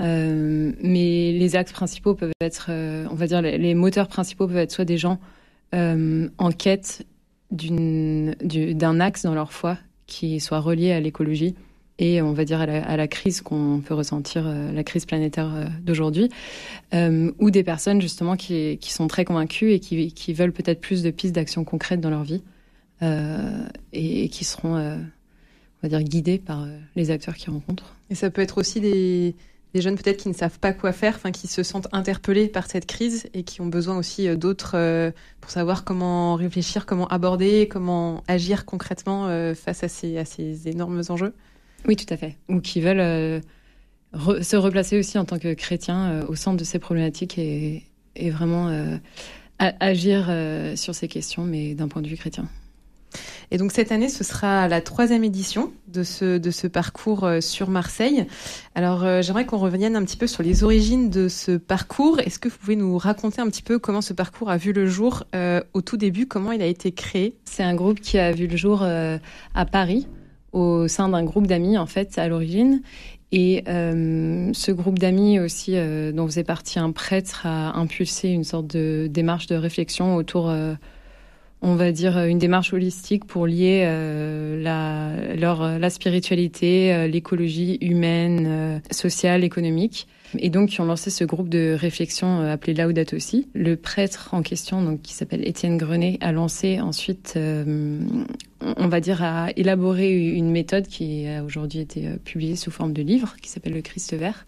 Euh, 0.00 0.72
mais 0.82 1.32
les 1.32 1.56
axes 1.56 1.72
principaux 1.72 2.14
peuvent 2.14 2.32
être, 2.40 2.66
euh, 2.70 3.06
on 3.10 3.14
va 3.14 3.26
dire, 3.26 3.42
les, 3.42 3.74
moteurs 3.74 4.08
principaux 4.08 4.46
peuvent 4.46 4.56
être 4.56 4.72
soit 4.72 4.84
des 4.84 4.98
gens 4.98 5.20
euh, 5.74 6.28
en 6.38 6.50
quête 6.50 7.06
d'un 7.50 9.00
axe 9.00 9.22
dans 9.22 9.34
leur 9.34 9.52
foi 9.52 9.78
qui 10.06 10.40
soit 10.40 10.60
relié 10.60 10.92
à 10.92 11.00
l'écologie 11.00 11.54
et 11.98 12.22
on 12.22 12.32
va 12.32 12.44
dire 12.44 12.60
à 12.60 12.96
la, 12.96 13.08
crise 13.08 13.42
qu'on 13.42 13.82
peut 13.84 13.94
ressentir, 13.94 14.48
la 14.48 14.82
crise 14.82 15.04
planétaire 15.04 15.70
d'aujourd'hui, 15.82 16.30
ou 16.92 17.50
des 17.50 17.62
personnes 17.62 18.00
justement 18.00 18.34
qui, 18.34 18.78
sont 18.80 19.06
très 19.06 19.24
convaincues 19.24 19.72
et 19.72 19.78
qui, 19.78 20.32
veulent 20.32 20.52
peut-être 20.52 20.80
plus 20.80 21.02
de 21.02 21.10
pistes 21.10 21.34
d'action 21.34 21.62
concrètes 21.64 22.00
dans 22.00 22.10
leur 22.10 22.24
vie 22.24 22.42
et, 23.00 24.28
qui 24.30 24.44
seront 24.44 24.98
on 25.82 25.88
va 25.88 25.98
dire, 25.98 26.06
guidés 26.06 26.38
par 26.38 26.62
euh, 26.62 26.78
les 26.94 27.10
acteurs 27.10 27.34
qu'ils 27.34 27.50
rencontrent. 27.50 27.94
Et 28.10 28.14
ça 28.14 28.30
peut 28.30 28.42
être 28.42 28.58
aussi 28.58 28.80
des, 28.80 29.34
jeunes 29.74 29.96
peut-être 29.96 30.18
qui 30.18 30.28
ne 30.28 30.34
savent 30.34 30.58
pas 30.58 30.72
quoi 30.72 30.92
faire, 30.92 31.14
enfin 31.16 31.32
qui 31.32 31.48
se 31.48 31.62
sentent 31.62 31.88
interpellés 31.92 32.46
par 32.46 32.68
cette 32.68 32.86
crise 32.86 33.28
et 33.34 33.42
qui 33.42 33.60
ont 33.60 33.66
besoin 33.66 33.96
aussi 33.96 34.28
euh, 34.28 34.36
d'autres 34.36 34.72
euh, 34.76 35.10
pour 35.40 35.50
savoir 35.50 35.84
comment 35.84 36.36
réfléchir, 36.36 36.86
comment 36.86 37.08
aborder, 37.08 37.68
comment 37.68 38.22
agir 38.28 38.64
concrètement 38.64 39.26
face 39.54 39.82
à 39.82 39.88
ces, 39.88 40.18
à 40.18 40.24
ces 40.24 40.68
énormes 40.68 41.02
enjeux. 41.08 41.34
Oui, 41.86 41.96
tout 41.96 42.12
à 42.14 42.16
fait. 42.16 42.36
Ou 42.48 42.60
qui 42.60 42.80
veulent 42.80 43.42
se 44.14 44.56
replacer 44.56 44.98
aussi 44.98 45.18
en 45.18 45.24
tant 45.24 45.40
que 45.40 45.52
chrétiens 45.54 46.24
au 46.28 46.36
centre 46.36 46.58
de 46.58 46.64
ces 46.64 46.78
problématiques 46.78 47.38
et, 47.38 47.82
et 48.14 48.30
vraiment 48.30 48.70
agir 49.58 50.32
sur 50.76 50.94
ces 50.94 51.08
questions, 51.08 51.42
mais 51.42 51.74
d'un 51.74 51.88
point 51.88 52.02
de 52.02 52.08
vue 52.08 52.16
chrétien. 52.16 52.48
Et 53.52 53.58
donc 53.58 53.70
cette 53.70 53.92
année, 53.92 54.08
ce 54.08 54.24
sera 54.24 54.66
la 54.66 54.80
troisième 54.80 55.24
édition 55.24 55.72
de 55.86 56.02
ce, 56.02 56.66
parcours 56.68 57.24
euh, 57.24 57.42
sur 57.42 57.68
Marseille. 57.68 58.24
Alors 58.74 59.04
euh, 59.04 59.20
j'aimerais 59.20 59.44
qu'on 59.44 59.58
revienne 59.58 59.94
un 59.94 60.02
petit 60.04 60.16
peu 60.16 60.26
sur 60.26 60.42
les 60.42 60.64
origines 60.64 61.10
de 61.10 61.28
ce 61.28 61.58
parcours. 61.58 62.18
Est-ce 62.20 62.38
que 62.38 62.48
vous 62.48 62.56
pouvez 62.56 62.76
nous 62.76 62.96
raconter 62.96 63.42
un 63.42 63.50
petit 63.50 63.62
peu 63.62 63.78
comment 63.78 64.00
ce 64.00 64.14
parcours 64.14 64.48
a 64.48 64.56
vu 64.56 64.72
le 64.72 64.86
jour 64.86 65.24
euh, 65.34 65.60
au 65.74 65.82
tout 65.82 65.98
début, 65.98 66.26
comment 66.26 66.52
il 66.52 66.62
a 66.62 66.66
été 66.66 66.92
créé? 66.92 67.36
C'est 67.44 67.62
un 67.62 67.74
groupe 67.74 68.00
qui 68.00 68.18
a 68.18 68.32
vu 68.32 68.46
le 68.46 68.56
jour 68.56 68.82
à 68.82 69.66
Paris 69.66 70.08
au 70.52 70.88
sein 70.88 71.10
d'un 71.10 71.22
groupe 71.22 71.46
d'amis 71.46 71.76
en 71.76 71.86
fait 71.86 72.16
à 72.16 72.28
l'origine. 72.28 72.80
Et 73.32 73.64
ce 73.66 74.72
groupe 74.72 74.98
d'amis 74.98 75.38
aussi, 75.40 75.74
dont 76.14 76.26
faisait 76.26 76.44
partie 76.44 76.78
un 76.78 76.92
prêtre, 76.92 77.42
a 77.44 77.78
impulsé 77.78 78.28
une 78.28 78.44
sorte 78.44 78.66
de 78.66 79.08
démarche 79.10 79.46
de 79.46 79.56
réflexion 79.56 80.16
autour 80.16 80.50
on 81.62 81.76
va 81.76 81.92
dire, 81.92 82.18
une 82.18 82.38
démarche 82.38 82.72
holistique 82.72 83.24
pour 83.24 83.46
lier 83.46 83.84
euh, 83.86 84.60
la, 84.60 85.36
leur, 85.36 85.78
la 85.78 85.90
spiritualité, 85.90 86.92
euh, 86.92 87.06
l'écologie 87.06 87.78
humaine, 87.80 88.46
euh, 88.48 88.78
sociale, 88.90 89.44
économique. 89.44 90.08
et 90.38 90.50
donc 90.50 90.70
qui 90.70 90.80
ont 90.80 90.84
lancé 90.84 91.10
ce 91.10 91.22
groupe 91.22 91.48
de 91.48 91.76
réflexion 91.78 92.40
appelé 92.40 92.74
Laudato 92.74 93.14
aussi. 93.14 93.48
Le 93.54 93.76
prêtre 93.76 94.30
en 94.32 94.42
question, 94.42 94.82
donc 94.82 95.02
qui 95.02 95.12
s'appelle 95.12 95.46
Étienne 95.46 95.76
Grenet, 95.76 96.18
a 96.20 96.32
lancé 96.32 96.80
ensuite, 96.80 97.38
on 97.38 98.88
va 98.88 99.00
dire, 99.00 99.22
a 99.22 99.50
élaboré 99.56 100.10
une 100.10 100.50
méthode 100.50 100.88
qui 100.88 101.28
a 101.28 101.44
aujourd'hui 101.44 101.80
été 101.80 102.08
publiée 102.24 102.56
sous 102.56 102.70
forme 102.70 102.92
de 102.92 103.02
livre, 103.02 103.36
qui 103.40 103.50
s'appelle 103.50 103.74
le 103.74 103.82
Christ 103.82 104.14
vert. 104.14 104.46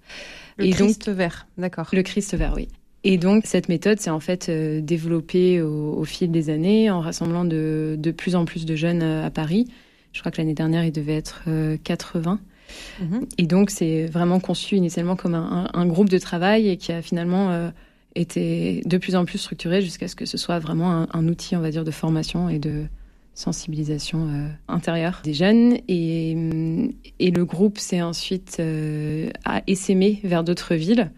Le 0.56 0.72
Christ 0.72 1.10
vert, 1.10 1.46
d'accord. 1.58 1.88
Le 1.92 2.02
Christ 2.02 2.34
vert, 2.34 2.54
oui. 2.56 2.68
Et 3.04 3.18
donc 3.18 3.44
cette 3.44 3.68
méthode 3.68 4.00
s'est 4.00 4.10
en 4.10 4.20
fait 4.20 4.48
euh, 4.48 4.80
développée 4.80 5.60
au, 5.60 6.04
fil 6.04 6.30
des 6.30 6.48
années 6.48 6.90
en 6.90 7.00
rassemblant 7.00 7.44
de, 7.44 7.96
de, 7.98 8.10
plus 8.10 8.34
en 8.34 8.46
plus 8.46 8.64
de 8.64 8.74
jeunes 8.74 9.02
euh, 9.02 9.26
à 9.26 9.30
Paris. 9.30 9.68
Je 10.12 10.20
crois 10.20 10.32
que 10.32 10.38
l'année 10.38 10.54
dernière, 10.54 10.84
il 10.84 10.92
devait 10.92 11.16
être 11.16 11.42
80. 11.82 12.38
Euh, 13.00 13.04
mhm. 13.04 13.26
Et 13.36 13.46
donc 13.46 13.70
c'est 13.70 14.06
vraiment 14.06 14.40
conçu 14.40 14.76
initialement 14.76 15.16
comme 15.16 15.34
un, 15.34 15.68
un, 15.72 15.86
groupe 15.86 16.08
de 16.08 16.18
travail 16.18 16.68
et 16.68 16.76
qui 16.78 16.92
a 16.92 17.02
finalement 17.02 17.70
été 18.14 18.80
de 18.86 18.96
plus 18.96 19.16
en 19.16 19.24
plus 19.24 19.38
structuré 19.38 19.82
jusqu'à 19.82 20.08
ce 20.08 20.14
que 20.14 20.24
ce 20.24 20.38
soit 20.38 20.60
vraiment 20.60 20.92
un, 20.92 21.08
un, 21.12 21.28
outil, 21.28 21.56
on 21.56 21.60
va 21.60 21.70
dire, 21.70 21.84
de 21.84 21.90
formation 21.90 22.48
et 22.48 22.58
de 22.58 22.84
sensibilisation 23.34 24.28
intérieure 24.68 25.20
des 25.24 25.34
jeunes. 25.34 25.78
Et, 25.88 26.36
et 27.18 27.30
le 27.32 27.44
groupe 27.44 27.78
s'est 27.78 28.00
ensuite 28.00 28.62
a 29.44 29.62
essaimé 29.66 30.20
vers 30.22 30.44
d'autres 30.44 30.76
villes 30.76 31.10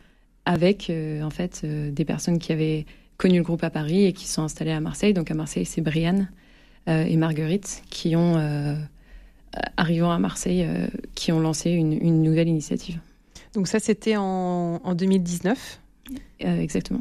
avec 0.47 0.89
euh, 0.89 1.23
en 1.23 1.31
fait 1.31 1.61
euh, 1.65 1.91
des 1.91 2.07
personnes 2.07 2.39
qui 2.39 2.53
avaient 2.53 2.87
connu 3.19 3.39
le 3.39 3.43
groupe 3.43 3.65
à 3.65 3.71
Paris 3.71 4.07
et 4.07 4.13
qui 4.13 4.27
sont 4.27 4.43
installées 4.43 4.73
à 4.73 4.81
Marseille. 4.81 5.13
Donc 5.13 5.31
à 5.31 5.35
Marseille, 5.35 5.67
c'est 5.67 5.83
Brianne 5.83 6.31
euh, 6.89 7.05
et 7.05 7.17
Marguerite 7.17 7.83
qui 7.91 8.17
ont, 8.17 8.37
arrivant 9.77 10.13
à 10.13 10.19
Marseille, 10.19 10.67
qui 11.15 11.33
ont 11.33 11.41
lancé 11.41 11.71
une, 11.71 12.23
nouvelle 12.23 12.49
initiative. 12.49 13.01
Donc 13.55 13.69
ça, 13.69 13.81
c'était 13.81 14.17
en, 14.17 14.81
en 14.83 14.95
2019 14.95 15.81
Exactement. 16.41 17.01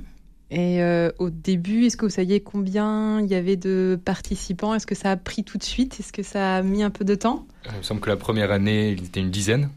Et 0.49 0.79
au 1.19 1.29
début, 1.29 1.85
est-ce 1.85 1.97
que 1.97 2.05
vous 2.05 2.11
saviez 2.11 2.39
combien 2.39 3.19
il 3.19 3.27
y 3.27 3.35
avait 3.35 3.57
de 3.57 3.99
participants? 4.03 4.73
Est-ce 4.73 4.87
que 4.87 4.95
ça 4.95 5.11
a 5.11 5.17
pris 5.17 5.43
tout 5.43 5.57
de 5.57 5.63
suite? 5.63 5.99
Est-ce 5.99 6.13
que 6.13 6.23
ça 6.23 6.55
a 6.55 6.61
mis 6.61 6.81
un 6.81 6.91
peu 6.91 7.03
de 7.03 7.15
temps? 7.15 7.45
Il 7.69 7.77
me 7.77 7.83
semble 7.83 7.99
que 7.99 8.09
la 8.09 8.15
première 8.15 8.51
année, 8.51 8.91
il 8.91 9.03
était 9.03 9.19
une 9.19 9.31
dizaine. 9.31 9.69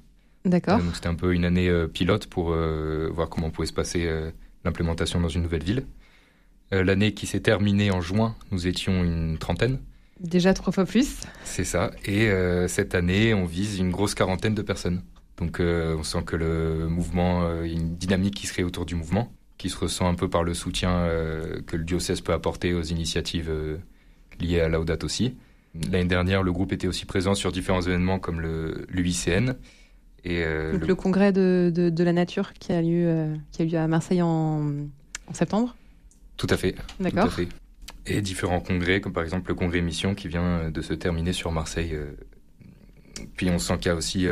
D'accord. 0.49 0.79
donc 0.79 0.95
c'était 0.95 1.09
un 1.09 1.15
peu 1.15 1.35
une 1.35 1.45
année 1.45 1.69
euh, 1.69 1.87
pilote 1.87 2.27
pour 2.27 2.53
euh, 2.53 3.11
voir 3.13 3.29
comment 3.29 3.51
pouvait 3.51 3.67
se 3.67 3.73
passer 3.73 4.07
euh, 4.07 4.31
l'implémentation 4.65 5.21
dans 5.21 5.29
une 5.29 5.43
nouvelle 5.43 5.65
ville. 5.65 5.85
L'année 6.71 7.15
qui 7.15 7.27
s'est 7.27 7.41
terminée 7.41 7.91
en 7.91 8.03
juin, 8.03 8.35
nous 8.51 8.67
étions 8.67 9.03
une 9.03 9.39
trentaine. 9.39 9.79
Déjà 10.21 10.53
trois 10.53 10.71
fois 10.71 10.85
plus. 10.85 11.23
C'est 11.43 11.65
ça. 11.65 11.93
Et 12.05 12.31
cette 12.69 12.95
année, 12.95 13.33
on 13.33 13.47
vise 13.47 13.79
une 13.79 13.91
grosse 13.91 14.15
quarantaine 14.15 14.55
de 14.55 14.61
personnes. 14.61 15.01
Donc 15.39 15.61
on 15.61 16.03
sent 16.03 16.25
que 16.27 16.37
le 16.37 16.87
mouvement, 16.91 17.63
il 17.63 17.73
y 17.73 17.75
a 17.75 17.81
une 17.81 17.97
dynamique 17.97 18.35
qui 18.35 18.47
se 18.47 18.53
crée 18.53 18.65
autour 18.65 18.85
du 18.85 18.97
mouvement, 18.97 19.33
qui 19.57 19.71
se 19.71 19.79
ressent 19.79 20.07
un 20.07 20.15
peu 20.15 20.29
par 20.29 20.45
le 20.45 20.53
soutien 20.53 21.09
que 21.67 21.75
le 21.75 21.85
diocèse 21.85 22.21
peut 22.21 22.35
apporter 22.35 22.75
aux 22.75 22.83
initiatives 22.83 23.51
liées 24.39 24.61
à 24.61 24.69
Laudat 24.69 24.99
aussi. 25.05 25.37
L'année 25.75 26.05
dernière, 26.05 26.43
le 26.43 26.53
groupe 26.53 26.73
était 26.73 26.87
aussi 26.87 27.07
présent 27.07 27.35
sur 27.35 27.51
différents 27.51 27.81
événements 27.81 28.19
comme 28.19 28.43
le 28.43 28.87
euh, 30.31 30.73
Donc 30.73 30.87
le... 30.87 30.95
congrès 30.95 31.33
de, 31.33 31.73
de, 31.75 32.05
la 32.05 32.13
nature 32.13 32.53
qui 32.55 32.73
a 32.73 32.83
lieu, 32.83 33.07
euh, 33.07 33.37
qui 33.53 33.63
a 33.63 33.65
lieu 33.65 33.79
à 33.79 33.87
Marseille 33.87 34.23
en, 34.23 34.63
en 35.27 35.35
septembre 35.35 35.77
Tout 36.37 36.47
à 36.51 36.57
fait. 36.57 36.75
D'accord. 37.01 37.31
Et 38.07 38.23
différents 38.23 38.61
congrès, 38.61 39.01
comme 39.01 39.13
par 39.13 39.23
exemple 39.23 39.51
le 39.51 39.55
congrès 39.55 39.81
Mission 39.81 40.15
qui 40.15 40.29
vient 40.29 40.71
de 40.71 40.81
se 40.81 40.95
terminer 40.95 41.33
sur 41.33 41.53
Marseille. 41.53 41.95
Euh. 41.95 42.13
Puis 43.37 43.51
on 43.51 43.59
sent 43.59 43.79
qu'il 43.79 43.87
y 43.87 43.91
a 43.91 43.97
aussi 43.97 44.27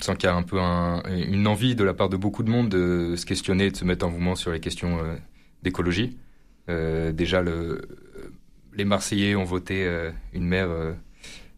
sent 0.00 0.16
qu'il 0.16 0.28
y 0.28 0.32
a 0.32 0.34
un 0.34 0.42
peu 0.42 0.58
une 0.58 1.46
envie 1.46 1.74
de 1.74 1.84
la 1.84 1.94
part 1.94 2.08
de 2.08 2.16
beaucoup 2.16 2.42
de 2.42 2.50
monde 2.50 2.68
de 2.68 3.14
se 3.16 3.24
questionner, 3.24 3.70
de 3.70 3.76
se 3.76 3.84
mettre 3.84 4.06
en 4.06 4.10
mouvement 4.10 4.34
sur 4.34 4.52
les 4.52 4.60
questions 4.60 4.98
d'écologie. 5.62 6.18
déjà, 6.68 7.40
le, 7.40 7.80
les 8.74 8.84
Marseillais 8.84 9.34
ont 9.36 9.44
voté 9.44 9.88
une 10.34 10.44
maire 10.44 10.68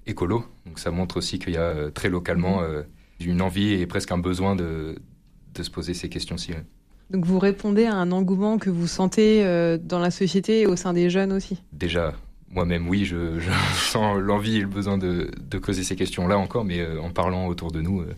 écolo, 0.06 0.44
donc 0.66 0.78
ça 0.78 0.92
montre 0.92 1.16
aussi 1.16 1.40
qu'il 1.40 1.54
y 1.54 1.56
a 1.56 1.90
très 1.90 2.08
localement 2.08 2.60
mmh 2.60 2.84
une 3.20 3.42
envie 3.42 3.73
et 3.73 3.87
presque 3.87 4.12
un 4.12 4.18
besoin 4.18 4.56
de, 4.56 4.96
de 5.54 5.62
se 5.62 5.70
poser 5.70 5.94
ces 5.94 6.08
questions-ci. 6.08 6.52
Donc 7.11 7.25
vous 7.25 7.38
répondez 7.38 7.85
à 7.85 7.94
un 7.94 8.11
engouement 8.12 8.58
que 8.58 8.70
vous 8.70 8.87
sentez 8.87 9.44
euh, 9.44 9.78
dans 9.78 9.99
la 9.99 10.11
société 10.11 10.62
et 10.62 10.66
au 10.66 10.76
sein 10.76 10.92
des 10.92 11.08
jeunes 11.08 11.32
aussi? 11.32 11.62
Déjà, 11.73 12.14
moi-même, 12.50 12.88
oui, 12.88 13.04
je, 13.04 13.40
sens 13.75 14.18
l'envie 14.18 14.56
et 14.56 14.61
le 14.61 14.66
besoin 14.66 14.99
de, 14.99 15.30
de 15.38 15.58
creuser 15.58 15.85
ces 15.85 15.96
questions-là 15.96 16.38
encore, 16.38 16.64
mais 16.64 16.80
euh, 16.80 17.00
en 17.00 17.11
parlant 17.11 17.46
autour 17.46 17.70
de 17.70 17.80
nous, 17.80 18.00
euh, 18.00 18.14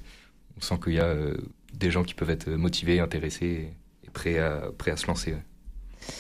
on 0.57 0.61
sent 0.61 0.77
qu'il 0.83 0.95
y 0.95 1.01
a 1.01 1.15
des 1.75 1.91
gens 1.91 2.03
qui 2.03 2.15
peuvent 2.15 2.31
être 2.31 2.51
motivés, 2.51 2.99
intéressés 2.99 3.69
et 4.05 4.11
prêts 4.11 4.39
à, 4.39 4.63
prêts 4.77 4.91
à 4.91 4.97
se 4.97 5.07
lancer. 5.07 5.37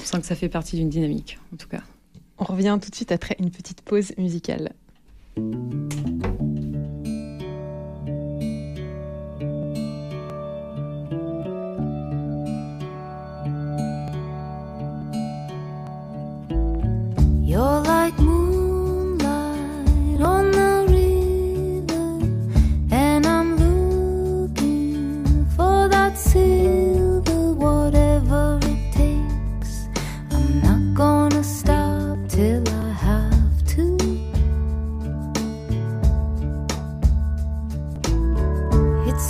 On 0.00 0.04
sent 0.04 0.20
que 0.20 0.26
ça 0.26 0.37
fait 0.37 0.49
partie 0.49 0.76
d'une 0.76 0.90
dynamique, 0.90 1.38
en 1.52 1.56
tout 1.56 1.68
cas. 1.68 1.82
On 2.38 2.44
revient 2.44 2.78
tout 2.80 2.90
de 2.90 2.94
suite 2.94 3.11
après 3.11 3.35
une 3.40 3.50
petite 3.50 3.80
pause 3.80 4.12
musicale. 4.16 4.73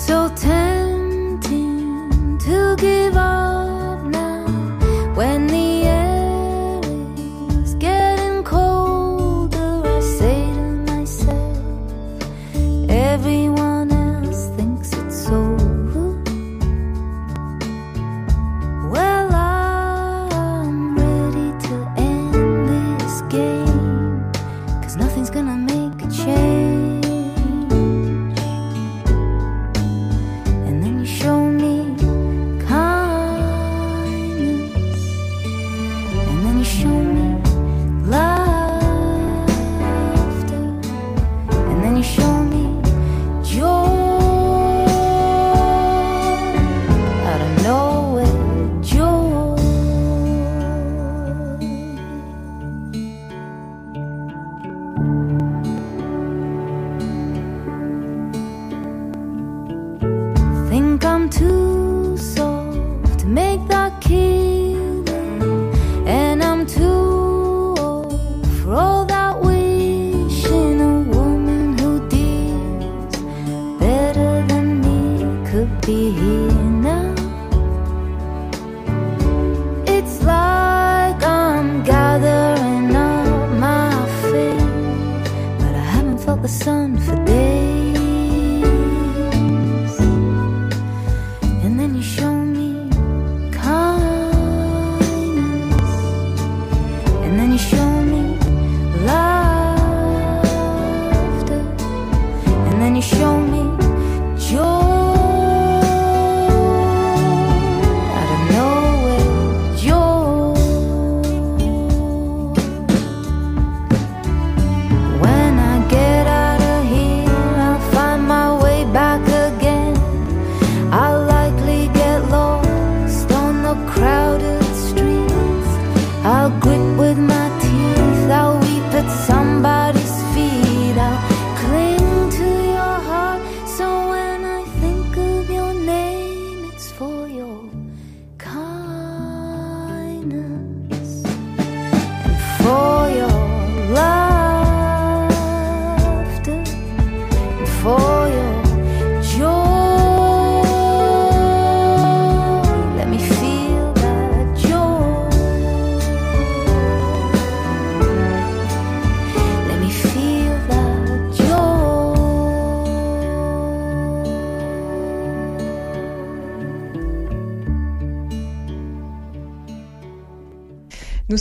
so. 0.09 0.68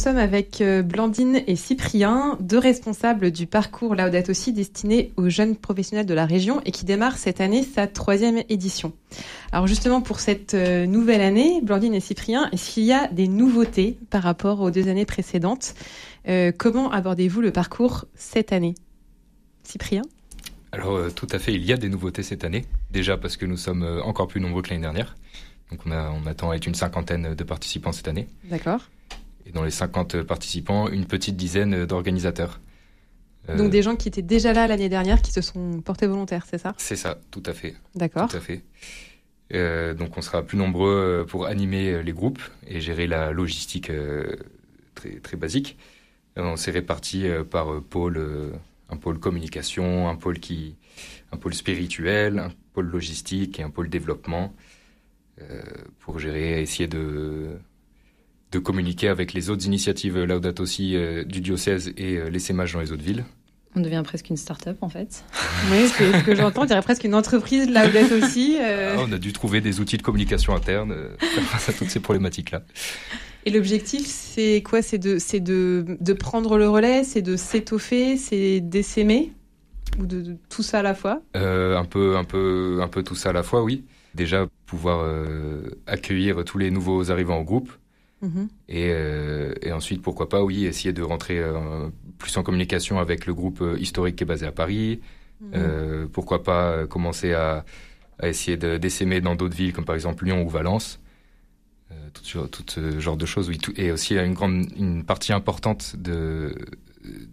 Sommes 0.07 0.17
avec 0.17 0.61
euh, 0.61 0.83
Blandine 0.83 1.41
et 1.47 1.57
Cyprien, 1.57 2.37
deux 2.39 2.59
responsables 2.59 3.29
du 3.29 3.45
parcours 3.45 3.93
Laudato 3.93 4.33
Si 4.33 4.53
destiné 4.53 5.11
aux 5.17 5.27
jeunes 5.27 5.57
professionnels 5.57 6.05
de 6.05 6.13
la 6.13 6.25
région 6.25 6.61
et 6.63 6.71
qui 6.71 6.85
démarre 6.85 7.17
cette 7.17 7.41
année 7.41 7.61
sa 7.61 7.87
troisième 7.87 8.41
édition. 8.47 8.93
Alors 9.51 9.67
justement 9.67 9.99
pour 9.99 10.21
cette 10.21 10.53
euh, 10.53 10.85
nouvelle 10.85 11.19
année, 11.19 11.59
Blandine 11.61 11.93
et 11.93 11.99
Cyprien, 11.99 12.47
est-ce 12.53 12.71
qu'il 12.71 12.85
y 12.85 12.93
a 12.93 13.07
des 13.07 13.27
nouveautés 13.27 13.97
par 14.09 14.23
rapport 14.23 14.61
aux 14.61 14.71
deux 14.71 14.87
années 14.87 15.03
précédentes? 15.03 15.75
Euh, 16.29 16.53
Comment 16.57 16.89
abordez-vous 16.89 17.41
le 17.41 17.51
parcours 17.51 18.05
cette 18.15 18.53
année? 18.53 18.75
Cyprien? 19.63 20.03
Alors 20.71 20.95
euh, 20.95 21.09
tout 21.09 21.27
à 21.33 21.37
fait, 21.37 21.53
il 21.53 21.65
y 21.65 21.73
a 21.73 21.77
des 21.77 21.89
nouveautés 21.89 22.23
cette 22.23 22.45
année. 22.45 22.63
Déjà 22.91 23.17
parce 23.17 23.35
que 23.35 23.45
nous 23.45 23.57
sommes 23.57 23.83
encore 24.05 24.27
plus 24.27 24.39
nombreux 24.39 24.61
que 24.61 24.69
l'année 24.69 24.83
dernière. 24.83 25.17
Donc 25.69 25.81
on, 25.85 25.91
a, 25.91 26.09
on 26.11 26.25
attend 26.27 26.51
à 26.51 26.55
être 26.55 26.65
une 26.65 26.75
cinquantaine 26.75 27.35
de 27.35 27.43
participants 27.43 27.91
cette 27.91 28.07
année. 28.07 28.29
D'accord. 28.45 28.87
Et 29.47 29.51
dans 29.51 29.63
les 29.63 29.71
50 29.71 30.23
participants, 30.23 30.89
une 30.89 31.05
petite 31.05 31.37
dizaine 31.37 31.85
d'organisateurs. 31.85 32.59
Euh, 33.49 33.55
Donc 33.57 33.71
des 33.71 33.81
gens 33.81 33.95
qui 33.95 34.09
étaient 34.09 34.21
déjà 34.21 34.51
là 34.51 34.67
l'année 34.67 34.89
dernière 34.89 35.21
qui 35.21 35.31
se 35.31 35.41
sont 35.41 35.81
portés 35.81 36.05
volontaires, 36.05 36.45
c'est 36.49 36.57
ça? 36.57 36.73
C'est 36.77 36.97
ça, 36.97 37.17
tout 37.31 37.43
à 37.45 37.53
fait. 37.53 37.75
D'accord. 37.95 38.27
Tout 38.29 38.37
à 38.37 38.41
fait. 38.41 38.63
Euh, 39.53 39.93
donc 39.93 40.17
on 40.17 40.21
sera 40.21 40.43
plus 40.43 40.57
nombreux 40.57 41.21
euh, 41.21 41.25
pour 41.25 41.45
animer 41.45 42.03
les 42.03 42.11
groupes 42.11 42.41
et 42.67 42.81
gérer 42.81 43.07
la 43.07 43.31
logistique 43.31 43.89
euh, 43.89 44.35
très, 44.93 45.11
très 45.21 45.37
basique. 45.37 45.77
On 46.35 46.57
s'est 46.57 46.71
répartis 46.71 47.27
euh, 47.27 47.45
par 47.45 47.81
pôle, 47.81 48.51
un 48.89 48.97
pôle 48.97 49.19
communication, 49.19 50.09
un 50.09 50.15
pôle 50.15 50.39
qui, 50.39 50.75
un 51.31 51.37
pôle 51.37 51.53
spirituel, 51.53 52.39
un 52.39 52.51
pôle 52.73 52.87
logistique 52.87 53.59
et 53.59 53.63
un 53.63 53.69
pôle 53.69 53.89
développement 53.89 54.53
pour 55.99 56.17
gérer, 56.17 56.63
essayer 56.63 56.87
de 56.87 57.59
de 58.51 58.59
communiquer 58.59 59.07
avec 59.09 59.33
les 59.33 59.49
autres 59.49 59.65
initiatives 59.65 60.17
Laudato 60.23 60.65
Si 60.65 60.95
euh, 60.95 61.23
du 61.23 61.41
diocèse 61.41 61.91
et 61.97 62.15
euh, 62.17 62.29
l'essaimage 62.29 62.73
dans 62.73 62.79
les 62.79 62.91
autres 62.91 63.03
villes. 63.03 63.25
On 63.75 63.81
devient 63.81 64.01
presque 64.03 64.29
une 64.29 64.37
start-up 64.37 64.77
en 64.81 64.89
fait. 64.89 65.23
Oui, 65.71 65.87
c'est 65.87 66.11
ce 66.19 66.23
que 66.23 66.35
j'entends. 66.35 66.61
On 66.61 66.65
dirait 66.65 66.81
presque 66.81 67.03
une 67.03 67.13
entreprise 67.15 67.67
Laudato 67.69 68.15
aussi. 68.23 68.57
euh. 68.61 68.95
Ah, 68.97 69.03
on 69.07 69.11
a 69.11 69.17
dû 69.17 69.33
trouver 69.33 69.59
des 69.61 69.79
outils 69.79 69.97
de 69.97 70.01
communication 70.03 70.55
interne 70.55 70.91
euh, 70.91 71.09
faire 71.19 71.43
face 71.43 71.69
à 71.69 71.73
toutes 71.73 71.89
ces 71.89 71.99
problématiques-là. 71.99 72.63
Et 73.45 73.49
l'objectif, 73.51 74.05
c'est 74.05 74.61
quoi? 74.63 74.81
C'est 74.81 74.97
de, 74.97 75.19
c'est 75.19 75.39
de, 75.39 75.97
de 75.99 76.13
prendre 76.13 76.57
le 76.57 76.67
relais, 76.69 77.03
c'est 77.03 77.21
de 77.21 77.35
s'étoffer, 77.35 78.17
c'est 78.17 78.59
d'essaimer? 78.61 79.31
Ou 79.99 80.05
de, 80.05 80.21
de 80.21 80.37
tout 80.49 80.63
ça 80.63 80.79
à 80.79 80.83
la 80.83 80.93
fois? 80.93 81.21
Euh, 81.35 81.77
un 81.77 81.85
peu, 81.85 82.17
un 82.17 82.23
peu, 82.23 82.79
un 82.81 82.87
peu 82.87 83.03
tout 83.03 83.15
ça 83.15 83.29
à 83.29 83.33
la 83.33 83.43
fois, 83.43 83.63
oui. 83.63 83.83
Déjà 84.15 84.47
pouvoir 84.65 84.99
euh, 85.03 85.61
accueillir 85.85 86.43
tous 86.43 86.57
les 86.57 86.71
nouveaux 86.71 87.09
arrivants 87.11 87.37
au 87.39 87.43
groupe 87.43 87.71
Mhm. 88.21 88.47
et, 88.67 88.89
euh, 88.91 89.53
et 89.61 89.71
ensuite 89.71 90.01
pourquoi 90.01 90.27
pas, 90.27 90.43
oui, 90.43 90.65
essayer 90.65 90.91
de 90.91 91.03
rentrer 91.03 91.37
euh, 91.39 91.89
plus 92.17 92.35
en 92.37 92.43
communication 92.43 92.97
avec 92.99 93.25
le 93.27 93.33
groupe 93.35 93.61
euh, 93.61 93.77
historique 93.79 94.15
qui 94.15 94.23
est 94.23 94.27
basé 94.27 94.45
à 94.47 94.51
Paris. 94.51 95.01
Mhm. 95.41 95.51
Euh, 95.53 96.07
pourquoi 96.11 96.41
pas 96.43 96.87
commencer 96.87 97.33
à, 97.33 97.63
à 98.19 98.27
essayer 98.27 98.57
de- 98.57 98.77
d'essaimer 98.77 99.21
dans 99.21 99.35
d'autres 99.35 99.55
villes 99.55 99.71
comme 99.73 99.85
par 99.85 99.93
exemple 99.95 100.25
Lyon 100.25 100.43
ou 100.43 100.49
Valence. 100.49 100.99
Tout, 102.13 102.23
ce- 102.25 102.47
tout 102.47 102.63
ce 102.67 102.99
genre 102.99 103.17
de 103.17 103.25
choses, 103.25 103.47
oui. 103.49 103.59
Tout, 103.59 103.73
et 103.77 103.91
aussi 103.91 104.17
une 104.17 104.33
grande, 104.33 104.65
une 104.77 105.03
partie 105.05 105.31
importante 105.33 105.95
de 105.97 106.55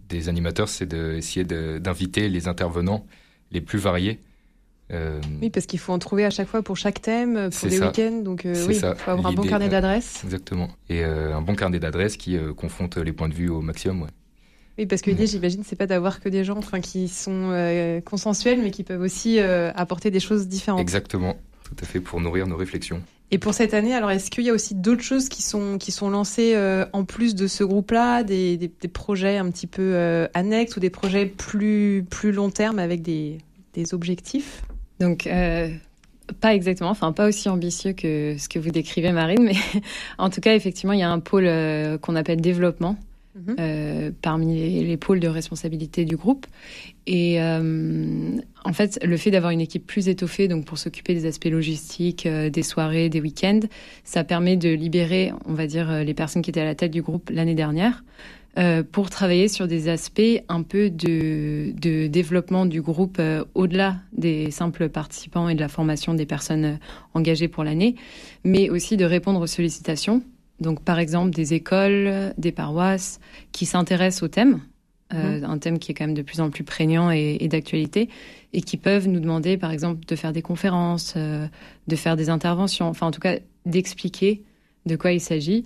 des 0.09 0.29
animateurs, 0.29 0.69
c'est 0.69 0.87
d'essayer 0.87 1.45
de, 1.45 1.79
d'inviter 1.79 2.29
les 2.29 2.47
intervenants 2.47 3.07
les 3.51 3.61
plus 3.61 3.79
variés. 3.79 4.21
Euh, 4.93 5.21
Oui, 5.41 5.51
parce 5.51 5.67
qu'il 5.67 5.79
faut 5.79 5.93
en 5.93 5.99
trouver 5.99 6.25
à 6.25 6.31
chaque 6.31 6.49
fois 6.49 6.63
pour 6.63 6.77
chaque 6.77 7.01
thème, 7.01 7.51
pour 7.51 7.69
les 7.69 7.81
week-ends. 7.81 8.21
Donc 8.23 8.45
euh, 8.45 8.55
oui, 8.69 8.77
il 8.77 8.81
faut 8.81 9.11
avoir 9.11 9.27
un 9.27 9.33
bon 9.33 9.43
carnet 9.43 9.67
euh, 9.67 9.71
d'adresses. 9.71 10.23
Exactement. 10.25 10.69
Et 10.89 11.05
euh, 11.05 11.35
un 11.35 11.41
bon 11.41 11.55
carnet 11.55 11.79
d'adresses 11.79 12.17
qui 12.17 12.37
confronte 12.57 12.97
les 12.97 13.13
points 13.13 13.29
de 13.29 13.35
vue 13.35 13.49
au 13.49 13.61
maximum. 13.61 14.03
Ouais. 14.03 14.11
Oui, 14.77 14.87
parce 14.87 15.03
que 15.03 15.11
l'idée, 15.11 15.27
j'imagine, 15.27 15.63
c'est 15.65 15.77
pas 15.77 15.87
d'avoir 15.87 16.21
que 16.21 16.29
des 16.29 16.45
gens 16.45 16.59
enfin, 16.59 16.81
qui 16.81 17.09
sont 17.09 18.01
consensuels, 18.05 18.61
mais 18.61 18.71
qui 18.71 18.83
peuvent 18.83 19.01
aussi 19.01 19.39
apporter 19.39 20.11
des 20.11 20.21
choses 20.21 20.49
différentes. 20.49 20.81
Exactement. 20.81 21.37
Tout 21.65 21.77
à 21.81 21.87
fait 21.87 22.01
pour 22.01 22.21
nourrir 22.21 22.47
nos 22.47 22.57
réflexions. 22.57 23.01
Et 23.31 23.39
pour 23.39 23.55
cette 23.55 23.73
année, 23.73 23.95
alors 23.95 24.11
est-ce 24.11 24.31
qu'il 24.31 24.45
y 24.45 24.51
a 24.51 24.53
aussi 24.53 24.75
d'autres 24.75 25.03
choses 25.03 25.29
qui 25.29 25.43
sont 25.43 25.79
qui 25.79 25.91
sont 25.93 26.11
lancées 26.11 26.53
euh, 26.55 26.85
en 26.93 27.05
plus 27.05 27.35
de 27.35 27.47
ce 27.47 27.65
groupe-là, 27.65 28.23
des, 28.23 28.59
des, 28.59 28.71
des 28.81 28.89
projets 28.89 29.39
un 29.39 29.51
petit 29.51 29.67
peu 29.67 29.83
euh, 29.83 30.29
annexes 30.35 30.77
ou 30.77 30.81
des 30.81 30.91
projets 30.91 31.25
plus 31.25 32.05
plus 32.09 32.33
long 32.33 32.51
terme 32.51 32.79
avec 32.79 33.01
des, 33.01 33.39
des 33.73 33.95
objectifs? 33.95 34.63
Donc, 35.05 35.27
euh, 35.27 35.69
pas 36.41 36.55
exactement, 36.55 36.91
enfin 36.91 37.13
pas 37.13 37.29
aussi 37.29 37.49
ambitieux 37.49 37.93
que 37.93 38.37
ce 38.39 38.49
que 38.49 38.59
vous 38.59 38.71
décrivez, 38.71 39.13
Marine, 39.13 39.43
mais 39.43 39.57
en 40.19 40.31
tout 40.31 40.41
cas, 40.41 40.55
effectivement, 40.55 40.95
il 40.95 41.01
y 41.01 41.03
a 41.03 41.11
un 41.11 41.21
pôle 41.21 41.45
euh, 41.47 41.99
qu'on 41.99 42.17
appelle 42.17 42.41
développement 42.41 42.97
Mhm. 43.37 43.57
euh, 43.59 44.11
parmi 44.23 44.55
les, 44.55 44.85
les 44.85 44.97
pôles 44.97 45.19
de 45.19 45.27
responsabilité 45.27 46.05
du 46.05 46.17
groupe. 46.17 46.47
Et 47.09 47.41
en 47.41 48.73
fait, 48.73 49.01
le 49.05 49.17
fait 49.17 49.33
d'avoir 49.33 49.51
une 49.51 49.61
équipe 49.61 49.85
plus 49.87 50.09
étoffée, 50.09 50.47
donc 50.47 50.65
pour 50.65 50.79
s'occuper 50.79 51.15
des 51.15 51.27
aspects 51.27 51.51
logistiques, 51.51 52.27
euh, 52.27 52.49
des 52.49 52.63
soirées, 52.63 53.09
des 53.09 53.21
week-ends, 53.21 53.61
ça 54.05 54.23
permet 54.23 54.57
de 54.57 54.69
libérer, 54.71 55.33
on 55.47 55.55
va 55.55 55.67
dire, 55.67 56.05
les 56.05 56.15
personnes 56.15 56.43
qui 56.43 56.51
étaient 56.51 56.61
à 56.61 56.65
la 56.65 56.77
tête 56.77 56.93
du 56.93 57.03
groupe 57.03 57.29
l'année 57.29 57.57
dernière. 57.57 58.05
Euh, 58.59 58.83
pour 58.83 59.11
travailler 59.11 59.49
sur 59.49 59.67
des 59.67 59.89
aspects 59.89 60.23
un 60.49 60.63
peu 60.63 60.91
de, 60.91 61.73
de 61.81 62.07
développement 62.07 62.67
du 62.67 62.81
groupe 62.83 63.17
euh, 63.19 63.45
au-delà 63.55 63.97
des 64.13 64.51
simples 64.51 64.89
participants 64.89 65.49
et 65.49 65.55
de 65.55 65.61
la 65.61 65.69
formation 65.69 66.15
des 66.15 66.27
personnes 66.27 66.65
euh, 66.65 66.77
engagées 67.15 67.49
pour 67.49 67.65
l'année, 67.65 67.97
mais 68.45 68.71
aussi 68.71 68.97
de 68.97 69.05
répondre 69.05 69.41
aux 69.41 69.47
sollicitations. 69.47 70.23
Donc, 70.61 70.83
par 70.83 70.99
exemple, 70.99 71.31
des 71.31 71.53
écoles, 71.55 72.33
des 72.39 72.53
paroisses 72.53 73.19
qui 73.53 73.67
s'intéressent 73.67 74.23
au 74.23 74.29
thème, 74.29 74.61
euh, 75.13 75.43
un 75.45 75.59
thème 75.59 75.79
qui 75.79 75.93
est 75.93 75.95
quand 75.95 76.07
même 76.07 76.15
de 76.15 76.23
plus 76.23 76.41
en 76.41 76.51
plus 76.51 76.65
prégnant 76.65 77.11
et, 77.11 77.37
et 77.41 77.49
d'actualité, 77.49 78.09
et 78.53 78.63
qui 78.63 78.77
peuvent 78.77 79.09
nous 79.09 79.21
demander, 79.21 79.57
par 79.57 79.71
exemple, 79.71 80.05
de 80.07 80.17
faire 80.17 80.33
des 80.33 80.43
conférences, 80.43 81.15
euh, 81.17 81.47
de 81.89 81.97
faire 81.97 82.17
des 82.17 82.31
interventions, 82.31 82.89
enfin, 82.89 83.09
en 83.09 83.11
tout 83.11 83.21
cas, 83.21 83.37
d'expliquer 83.67 84.43
de 84.87 84.97
quoi 84.97 85.13
il 85.13 85.21
s'agit. 85.21 85.65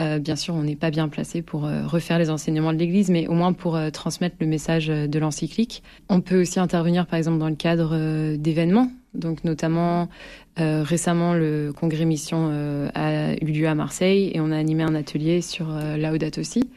Euh, 0.00 0.18
bien 0.18 0.34
sûr, 0.34 0.54
on 0.54 0.62
n'est 0.62 0.74
pas 0.74 0.90
bien 0.90 1.08
placé 1.08 1.40
pour 1.40 1.66
euh, 1.66 1.86
refaire 1.86 2.18
les 2.18 2.28
enseignements 2.28 2.72
de 2.72 2.78
l'Église, 2.78 3.10
mais 3.10 3.28
au 3.28 3.34
moins 3.34 3.52
pour 3.52 3.76
euh, 3.76 3.90
transmettre 3.90 4.36
le 4.40 4.46
message 4.46 4.88
de 4.88 5.18
l'encyclique. 5.18 5.82
On 6.08 6.20
peut 6.20 6.40
aussi 6.40 6.58
intervenir, 6.58 7.06
par 7.06 7.16
exemple, 7.16 7.38
dans 7.38 7.48
le 7.48 7.54
cadre 7.54 8.36
d'événements. 8.36 8.90
Donc, 9.14 9.44
notamment, 9.44 10.08
récemment, 10.56 11.34
le 11.34 11.72
congrès 11.72 12.04
Mission 12.04 12.50
a 12.94 13.34
eu 13.34 13.44
lieu 13.44 13.68
à 13.68 13.76
Marseille 13.76 14.32
et 14.34 14.40
on 14.40 14.50
a 14.50 14.56
animé 14.56 14.82
un 14.82 14.96
atelier 14.96 15.40
sur 15.40 15.68
Laudato 15.96 16.42
Si, 16.42 16.68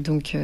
donc 0.00 0.34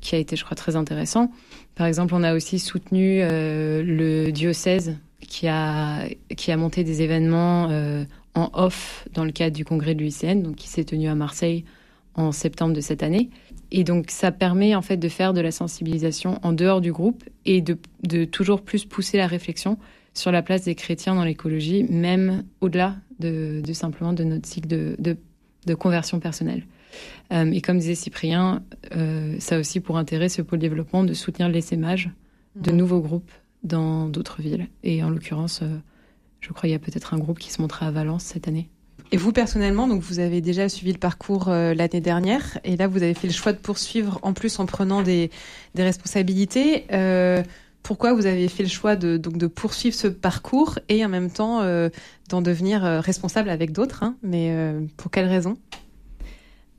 qui 0.00 0.14
a 0.14 0.18
été, 0.18 0.36
je 0.36 0.44
crois, 0.44 0.54
très 0.54 0.76
intéressant. 0.76 1.32
Par 1.74 1.88
exemple, 1.88 2.14
on 2.14 2.22
a 2.22 2.34
aussi 2.34 2.60
soutenu 2.60 3.18
le 3.20 4.30
diocèse 4.30 4.96
qui 5.20 5.48
a 5.48 6.06
qui 6.36 6.52
a 6.52 6.56
monté 6.56 6.84
des 6.84 7.02
événements 7.02 7.68
en 8.38 8.50
off 8.54 9.06
dans 9.14 9.24
le 9.24 9.32
cadre 9.32 9.56
du 9.56 9.64
congrès 9.64 9.94
de 9.94 10.00
l'UICN, 10.02 10.42
donc 10.42 10.56
qui 10.56 10.68
s'est 10.68 10.84
tenu 10.84 11.08
à 11.08 11.14
Marseille 11.14 11.64
en 12.14 12.32
septembre 12.32 12.74
de 12.74 12.80
cette 12.80 13.02
année. 13.02 13.30
Et 13.70 13.84
donc 13.84 14.10
ça 14.10 14.32
permet 14.32 14.74
en 14.74 14.82
fait 14.82 14.96
de 14.96 15.08
faire 15.08 15.32
de 15.34 15.40
la 15.40 15.50
sensibilisation 15.50 16.38
en 16.42 16.52
dehors 16.52 16.80
du 16.80 16.92
groupe 16.92 17.22
et 17.44 17.60
de, 17.60 17.76
de 18.02 18.24
toujours 18.24 18.62
plus 18.62 18.84
pousser 18.84 19.18
la 19.18 19.26
réflexion 19.26 19.78
sur 20.14 20.32
la 20.32 20.42
place 20.42 20.64
des 20.64 20.74
chrétiens 20.74 21.14
dans 21.14 21.24
l'écologie, 21.24 21.84
même 21.84 22.44
au-delà 22.60 22.96
de, 23.20 23.60
de 23.64 23.72
simplement 23.72 24.12
de 24.12 24.24
notre 24.24 24.48
cycle 24.48 24.68
de, 24.68 24.96
de, 24.98 25.16
de 25.66 25.74
conversion 25.74 26.18
personnelle. 26.18 26.64
Euh, 27.32 27.50
et 27.52 27.60
comme 27.60 27.78
disait 27.78 27.94
Cyprien, 27.94 28.62
euh, 28.96 29.36
ça 29.38 29.56
a 29.56 29.58
aussi 29.58 29.80
pour 29.80 29.98
intérêt 29.98 30.28
ce 30.28 30.42
pôle 30.42 30.58
développement 30.58 31.04
de 31.04 31.12
soutenir 31.14 31.48
l'essaimage 31.48 32.10
de 32.56 32.70
Mhm. 32.70 32.78
nouveaux 32.78 33.00
groupes 33.00 33.30
dans 33.62 34.08
d'autres 34.08 34.40
villes. 34.40 34.66
Et 34.82 35.02
en 35.04 35.10
l'occurrence, 35.10 35.60
euh, 35.62 35.76
je 36.40 36.48
crois 36.48 36.62
qu'il 36.62 36.70
y 36.70 36.74
a 36.74 36.78
peut-être 36.78 37.14
un 37.14 37.18
groupe 37.18 37.38
qui 37.38 37.52
se 37.52 37.60
montera 37.60 37.86
à 37.86 37.90
Valence 37.90 38.24
cette 38.24 38.48
année. 38.48 38.68
Et 39.10 39.16
vous 39.16 39.32
personnellement, 39.32 39.88
donc 39.88 40.02
vous 40.02 40.18
avez 40.18 40.40
déjà 40.40 40.68
suivi 40.68 40.92
le 40.92 40.98
parcours 40.98 41.48
euh, 41.48 41.72
l'année 41.72 42.00
dernière, 42.00 42.58
et 42.64 42.76
là 42.76 42.88
vous 42.88 43.02
avez 43.02 43.14
fait 43.14 43.26
le 43.26 43.32
choix 43.32 43.52
de 43.52 43.58
poursuivre 43.58 44.18
en 44.22 44.34
plus 44.34 44.58
en 44.58 44.66
prenant 44.66 45.02
des, 45.02 45.30
responsabilités. 45.76 46.84
Euh, 46.92 47.42
pourquoi 47.82 48.12
vous 48.12 48.26
avez 48.26 48.48
fait 48.48 48.64
le 48.64 48.68
choix 48.68 48.96
de, 48.96 49.16
donc, 49.16 49.38
de 49.38 49.46
poursuivre 49.46 49.96
ce 49.96 50.08
parcours 50.08 50.78
et 50.90 51.04
en 51.04 51.08
même 51.08 51.30
temps 51.30 51.62
euh, 51.62 51.88
d'en 52.28 52.42
devenir 52.42 52.82
responsable 52.82 53.48
avec 53.48 53.72
d'autres. 53.72 54.02
hein, 54.02 54.16
mais 54.22 54.54
pour 54.98 55.10
quelles 55.10 55.28
raisons? 55.28 55.56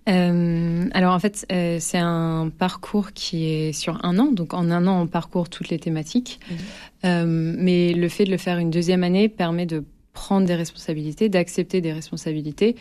Euh, 0.09 0.87
alors 0.93 1.13
en 1.13 1.19
fait, 1.19 1.45
euh, 1.51 1.77
c'est 1.79 1.97
un 1.97 2.51
parcours 2.57 3.13
qui 3.13 3.45
est 3.45 3.73
sur 3.73 4.03
un 4.03 4.17
an. 4.19 4.31
Donc 4.31 4.53
en 4.53 4.71
un 4.71 4.87
an, 4.87 5.01
on 5.01 5.07
parcourt 5.07 5.49
toutes 5.49 5.69
les 5.69 5.79
thématiques. 5.79 6.39
Mhm. 6.49 6.57
Euh, 7.05 7.55
mais 7.57 7.93
le 7.93 8.09
fait 8.09 8.25
de 8.25 8.31
le 8.31 8.37
faire 8.37 8.57
une 8.57 8.71
deuxième 8.71 9.03
année 9.03 9.29
permet 9.29 9.65
de 9.65 9.83
prendre 10.13 10.45
des 10.47 10.55
responsabilités, 10.55 11.29
d'accepter 11.29 11.81
des 11.81 11.93
responsabilités 11.93 12.75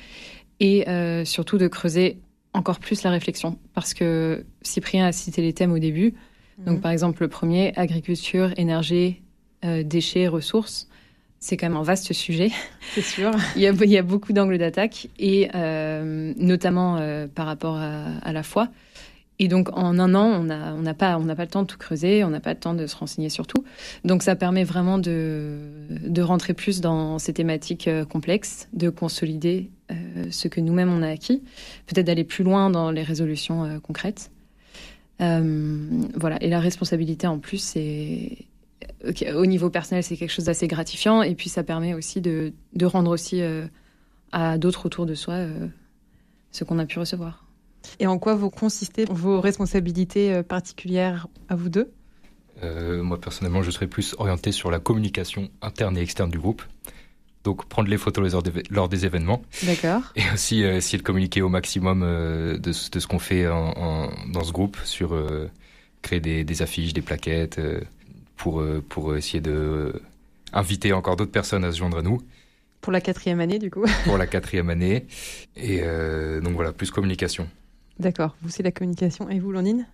et 0.60 0.86
surtout 1.24 1.56
de 1.56 1.68
creuser 1.68 2.18
encore 2.52 2.80
plus 2.80 3.04
la 3.04 3.10
réflexion. 3.10 3.58
Parce 3.74 3.94
que 3.94 4.44
Cyprien 4.62 5.06
a 5.06 5.12
cité 5.12 5.40
les 5.40 5.52
thèmes 5.52 5.72
au 5.72 5.78
début. 5.78 6.14
Donc 6.66 6.76
Mhm. 6.76 6.80
par 6.80 6.90
exemple, 6.90 7.22
le 7.22 7.28
premier, 7.28 7.72
agriculture, 7.76 8.52
énergie, 8.56 9.22
déchets, 9.84 10.26
ressources. 10.26 10.88
C'est 11.40 11.56
quand 11.56 11.68
même 11.68 11.76
un 11.76 11.82
vaste 11.82 12.12
sujet. 12.12 12.50
C'est 12.94 13.02
sûr. 13.02 13.30
Il 13.54 13.62
y 13.62 13.66
a, 13.66 13.72
il 13.72 13.90
y 13.90 13.98
a 13.98 14.02
beaucoup 14.02 14.32
d'angles 14.32 14.58
d'attaque, 14.58 15.08
et 15.18 15.48
euh, 15.54 16.32
notamment 16.36 16.96
euh, 16.96 17.26
par 17.32 17.46
rapport 17.46 17.76
à, 17.76 18.06
à 18.22 18.32
la 18.32 18.42
foi. 18.42 18.68
Et 19.40 19.46
donc, 19.46 19.68
en 19.76 20.00
un 20.00 20.14
an, 20.16 20.26
on 20.26 20.44
n'a 20.44 20.74
on 20.74 20.94
pas, 20.94 21.16
on 21.16 21.24
pas 21.26 21.44
le 21.44 21.48
temps 21.48 21.62
de 21.62 21.68
tout 21.68 21.78
creuser, 21.78 22.24
on 22.24 22.30
n'a 22.30 22.40
pas 22.40 22.54
le 22.54 22.58
temps 22.58 22.74
de 22.74 22.88
se 22.88 22.96
renseigner 22.96 23.28
sur 23.28 23.46
tout. 23.46 23.64
Donc, 24.04 24.24
ça 24.24 24.34
permet 24.34 24.64
vraiment 24.64 24.98
de, 24.98 25.58
de 25.90 26.22
rentrer 26.22 26.54
plus 26.54 26.80
dans 26.80 27.20
ces 27.20 27.32
thématiques 27.32 27.86
euh, 27.86 28.04
complexes, 28.04 28.68
de 28.72 28.90
consolider 28.90 29.70
euh, 29.92 29.94
ce 30.30 30.48
que 30.48 30.60
nous-mêmes 30.60 30.92
on 30.92 31.02
a 31.02 31.08
acquis, 31.08 31.44
peut-être 31.86 32.06
d'aller 32.06 32.24
plus 32.24 32.42
loin 32.42 32.68
dans 32.68 32.90
les 32.90 33.04
résolutions 33.04 33.80
concrètes. 33.82 34.32
Voilà. 35.20 36.42
Et 36.42 36.48
la 36.48 36.60
responsabilité, 36.60 37.26
en 37.26 37.38
plus, 37.38 37.58
c'est 37.58 38.38
au 39.34 39.46
niveau 39.46 39.70
personnel, 39.70 40.02
c'est 40.02 40.16
quelque 40.16 40.30
chose 40.32 40.46
d'assez 40.46 40.66
gratifiant. 40.68 41.22
Et 41.22 41.34
puis, 41.34 41.48
ça 41.48 41.62
permet 41.62 41.94
aussi 41.94 42.20
de, 42.20 42.52
de 42.74 42.86
rendre 42.86 43.10
aussi 43.10 43.40
euh, 43.42 43.66
à 44.32 44.58
d'autres 44.58 44.86
autour 44.86 45.06
de 45.06 45.14
soi 45.14 45.34
euh, 45.34 45.66
ce 46.52 46.64
qu'on 46.64 46.78
a 46.78 46.86
pu 46.86 46.98
recevoir. 46.98 47.44
Et 48.00 48.06
en 48.06 48.18
quoi 48.18 48.34
vont 48.34 48.50
consister 48.50 49.04
vos 49.08 49.40
responsabilités 49.40 50.32
euh, 50.34 50.42
particulières 50.42 51.28
à 51.48 51.54
vous 51.54 51.68
deux? 51.68 51.90
Euh, 52.64 53.02
moi, 53.04 53.20
personnellement, 53.20 53.62
je 53.62 53.70
serais 53.70 53.86
plus 53.86 54.14
orienté 54.18 54.50
sur 54.50 54.70
la 54.70 54.80
communication 54.80 55.48
interne 55.62 55.96
et 55.96 56.00
externe 56.02 56.30
du 56.30 56.38
groupe. 56.40 56.62
Donc, 57.44 57.66
prendre 57.68 57.88
les 57.88 57.96
photos 57.98 58.32
lors 58.32 58.42
des, 58.42 58.50
lors 58.68 58.88
des 58.88 59.06
événements 59.06 59.42
D'accord. 59.62 60.02
et 60.16 60.22
aussi 60.34 60.64
euh, 60.64 60.76
essayer 60.76 60.98
de 60.98 61.04
communiquer 61.04 61.40
au 61.40 61.48
maximum 61.48 62.02
euh, 62.02 62.58
de, 62.58 62.72
ce- 62.72 62.90
de 62.90 62.98
ce 62.98 63.06
qu'on 63.06 63.20
fait 63.20 63.46
en- 63.46 63.72
en- 63.76 64.10
dans 64.32 64.42
ce 64.42 64.50
groupe 64.52 64.76
sur 64.84 65.14
euh, 65.14 65.48
créer 66.02 66.18
des, 66.20 66.42
des 66.42 66.62
affiches, 66.62 66.92
des 66.92 67.00
plaquettes 67.00 67.60
euh, 67.60 67.80
pour, 68.38 68.60
euh, 68.60 68.82
pour 68.88 69.14
essayer 69.14 69.40
de 69.40 69.52
euh, 69.52 69.92
inviter 70.54 70.94
encore 70.94 71.16
d'autres 71.16 71.32
personnes 71.32 71.64
à 71.64 71.72
se 71.72 71.78
joindre 71.78 71.98
à 71.98 72.02
nous 72.02 72.22
Pour 72.80 72.92
la 72.92 73.02
quatrième 73.02 73.40
année, 73.40 73.58
du 73.58 73.70
coup. 73.70 73.84
pour 74.04 74.16
la 74.16 74.26
quatrième 74.34 74.70
année. 74.70 75.04
Et 75.56 75.80
euh, 75.82 76.40
donc 76.40 76.54
voilà, 76.54 76.72
plus 76.72 76.90
communication. 76.90 77.46
D'accord. 77.98 78.36
Vous, 78.42 78.48
c'est 78.48 78.62
la 78.62 78.70
communication. 78.70 79.28
Et 79.28 79.40
vous, 79.40 79.50
Landine? 79.50 79.86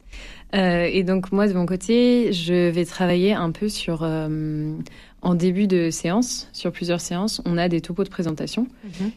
Euh, 0.54 0.88
et 0.92 1.02
donc 1.04 1.32
moi 1.32 1.48
de 1.48 1.54
mon 1.54 1.64
côté, 1.64 2.32
je 2.32 2.68
vais 2.68 2.84
travailler 2.84 3.32
un 3.32 3.50
peu 3.50 3.70
sur 3.70 4.02
euh, 4.02 4.76
en 5.22 5.34
début 5.34 5.66
de 5.66 5.88
séance, 5.90 6.50
sur 6.52 6.70
plusieurs 6.70 7.00
séances, 7.00 7.40
on 7.46 7.56
a 7.56 7.68
des 7.68 7.80
topos 7.80 8.04
de 8.04 8.10
présentation 8.10 8.68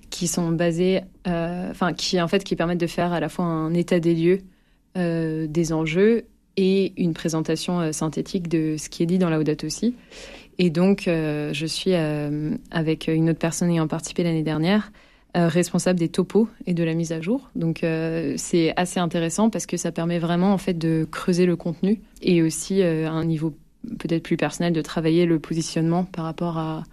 qui 0.10 0.28
sont 0.28 0.52
basés, 0.52 1.02
euh, 1.28 1.70
enfin 1.70 1.92
qui 1.94 2.20
en 2.22 2.30
fait 2.30 2.46
qui 2.46 2.56
permettent 2.56 2.80
de 2.80 2.88
faire 2.88 3.12
à 3.12 3.20
la 3.20 3.28
fois 3.28 3.44
un 3.44 3.74
état 3.74 4.00
des 4.00 4.16
lieux 4.16 4.40
euh, 4.98 5.48
des 5.48 5.74
enjeux 5.74 6.26
et 6.58 6.94
une 6.98 7.14
présentation 7.14 7.80
euh, 7.80 7.92
synthétique 7.92 8.50
de 8.50 8.76
ce 8.78 8.90
qui 8.90 9.04
est 9.04 9.06
dit 9.06 9.20
dans 9.20 9.30
la 9.30 9.40
Audate 9.40 9.64
aussi. 9.64 9.96
Et 10.58 10.70
donc 10.72 11.08
euh, 11.08 11.54
je 11.54 11.66
suis 11.66 11.94
euh, 11.94 12.56
avec 12.72 13.08
une 13.08 13.30
autre 13.30 13.40
personne 13.40 13.70
ayant 13.70 13.88
participé 13.88 14.24
l'année 14.24 14.44
dernière 14.44 14.92
responsable 15.36 16.00
des 16.00 16.10
topos 16.10 16.48
et 16.66 16.74
de 16.74 16.84
la 16.84 16.96
mise 16.96 17.12
à 17.12 17.22
jour. 17.22 17.52
Donc 17.56 17.86
c'est 18.38 18.74
assez 18.76 19.00
intéressant 19.00 19.52
parce 19.52 19.68
que 19.68 19.78
ça 19.78 19.92
permet 19.92 20.18
vraiment 20.18 20.52
en 20.52 20.58
fait 20.58 20.74
de 20.74 21.08
creuser 21.12 21.46
le 21.46 21.56
contenu 21.56 22.02
et 22.24 22.42
aussi 22.42 22.82
à 22.82 23.12
un 23.12 23.24
niveau 23.24 23.56
peut-être 24.00 24.24
plus 24.24 24.38
personnel 24.38 24.74
de 24.74 24.82
travailler 24.82 25.28
le 25.28 25.38
positionnement 25.38 26.06
par 26.06 26.26
rapport 26.26 26.58
à, 26.58 26.86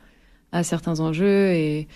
certains 0.62 1.00
enjeux 1.00 1.52
et 1.52 1.88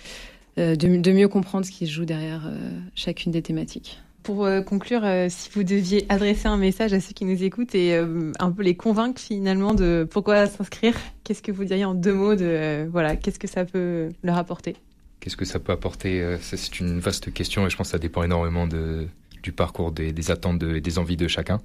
de, 0.57 0.73
de 0.73 1.11
mieux 1.11 1.27
comprendre 1.27 1.67
ce 1.67 1.71
qui 1.71 1.85
se 1.85 1.91
joue 1.91 2.05
derrière 2.05 2.51
chacune 2.95 3.31
des 3.31 3.43
thématiques. 3.43 3.99
Pour 4.29 4.45
euh, 4.45 4.61
conclure, 4.61 5.03
euh, 5.05 5.25
si 5.27 5.49
vous 5.49 5.63
deviez 5.63 6.05
adresser 6.07 6.47
un 6.47 6.57
message 6.57 6.93
à 6.93 6.99
ceux 6.99 7.13
qui 7.13 7.25
nous 7.25 7.43
écoutent 7.43 7.73
et 7.73 7.95
euh, 7.95 8.31
un 8.37 8.51
peu 8.51 8.61
les 8.61 8.75
convaincre 8.75 9.19
finalement 9.19 9.73
de 9.73 10.07
pourquoi 10.07 10.45
s'inscrire, 10.45 10.95
qu'est-ce 11.23 11.41
que 11.41 11.51
vous 11.51 11.63
diriez 11.65 11.83
en 11.83 11.95
deux 11.95 12.13
mots 12.13 12.35
de 12.35 12.87
voilà, 12.91 13.15
qu'est-ce 13.15 13.39
que 13.39 13.47
ça 13.47 13.65
peut 13.65 14.09
leur 14.21 14.37
apporter? 14.37 14.75
Qu'est-ce 15.19 15.35
que 15.35 15.45
ça 15.45 15.57
peut 15.57 15.71
apporter? 15.71 16.37
C'est 16.41 16.79
une 16.79 16.99
vaste 16.99 17.33
question 17.33 17.65
et 17.65 17.71
je 17.71 17.75
pense 17.75 17.87
que 17.87 17.91
ça 17.93 17.97
dépend 17.97 18.21
énormément 18.21 18.67
de, 18.67 19.07
du 19.41 19.51
parcours, 19.51 19.91
des, 19.91 20.29
attentes 20.29 20.61
et 20.61 20.79
des 20.79 20.99
envies 20.99 21.17
de 21.17 21.27
chacun. 21.27 21.59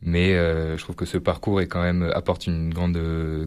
Mais 0.00 0.28
je 0.32 0.80
trouve 0.80 0.94
que 0.94 1.06
ce 1.06 1.18
parcours 1.18 1.60
est 1.60 1.66
quand 1.66 1.82
même 1.82 2.08
apporte 2.14 2.46
une 2.46 2.72
grande 2.72 3.00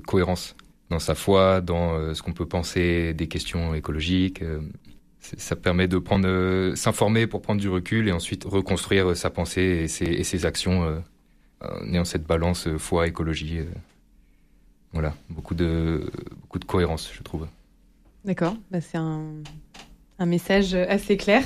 cohérence 0.05 0.57
dans 0.89 0.99
sa 0.99 1.15
foi, 1.15 1.61
dans 1.61 2.13
ce 2.13 2.21
qu'on 2.21 2.33
peut 2.33 2.45
penser 2.45 3.13
des 3.13 3.27
questions 3.27 3.73
écologiques. 3.73 4.43
Ça 5.37 5.55
permet 5.55 5.87
de 5.87 5.97
prendre, 5.97 6.27
euh, 6.27 6.75
s'informer 6.75 7.27
pour 7.27 7.41
prendre 7.41 7.59
du 7.59 7.69
recul 7.69 8.07
et 8.07 8.11
ensuite 8.11 8.43
reconstruire 8.45 9.11
euh, 9.11 9.15
sa 9.15 9.29
pensée 9.29 9.61
et 9.61 9.87
ses, 9.87 10.45
actions 10.45 10.83
euh, 10.83 10.99
en 11.61 11.93
ayant 11.93 12.05
cette 12.05 12.25
balance 12.25 12.67
foi 12.77 13.07
écologie. 13.07 13.59
voilà, 14.93 15.15
beaucoup 15.29 15.55
de 15.55 16.09
beaucoup 16.41 16.59
de 16.59 16.65
cohérence, 16.65 17.11
je 17.13 17.23
trouve. 17.23 17.47
D'accord, 18.25 18.55
bah, 18.71 18.81
c'est 18.81 18.97
un, 18.97 19.23
un 20.19 20.25
message 20.25 20.73
assez 20.73 21.17
clair. 21.17 21.43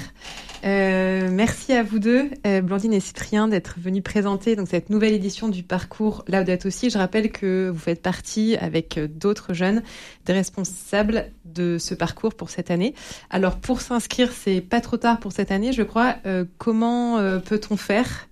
Euh, 0.63 1.29
merci 1.31 1.73
à 1.73 1.81
vous 1.81 1.99
deux, 1.99 2.29
euh, 2.45 2.61
Blandine 2.61 2.93
et 2.93 2.99
Cyprien, 2.99 3.47
d'être 3.47 3.79
venus 3.79 4.03
présenter 4.03 4.55
donc, 4.55 4.67
cette 4.67 4.89
nouvelle 4.89 5.13
édition 5.13 5.49
du 5.49 5.63
parcours 5.63 6.23
Laudato 6.27 6.67
aussi. 6.67 6.89
Je 6.89 6.97
rappelle 6.97 7.31
que 7.31 7.69
vous 7.69 7.79
faites 7.79 8.01
partie 8.01 8.55
avec 8.57 8.97
euh, 8.97 9.07
d'autres 9.07 9.53
jeunes 9.53 9.81
des 10.25 10.33
responsables 10.33 11.31
de 11.45 11.77
ce 11.79 11.95
parcours 11.95 12.35
pour 12.35 12.49
cette 12.49 12.69
année. 12.69 12.93
Alors 13.29 13.57
pour 13.57 13.81
s'inscrire, 13.81 14.31
c'est 14.31 14.61
pas 14.61 14.81
trop 14.81 14.97
tard 14.97 15.19
pour 15.19 15.31
cette 15.31 15.51
année, 15.51 15.73
je 15.73 15.83
crois. 15.83 16.17
Euh, 16.25 16.45
comment 16.57 17.17
peut-on 17.41 17.77
faire 17.77 18.27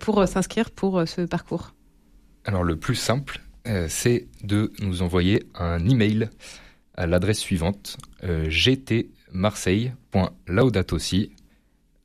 pour 0.00 0.26
s'inscrire 0.28 0.70
pour 0.70 1.02
ce 1.06 1.22
parcours? 1.22 1.74
Alors 2.44 2.62
le 2.62 2.76
plus 2.76 2.94
simple, 2.94 3.40
c'est 3.88 4.28
de 4.44 4.72
nous 4.80 5.02
envoyer 5.02 5.44
un 5.54 5.84
email 5.88 6.28
à 6.96 7.06
l'adresse 7.06 7.38
suivante 7.38 7.98
euh, 8.24 8.46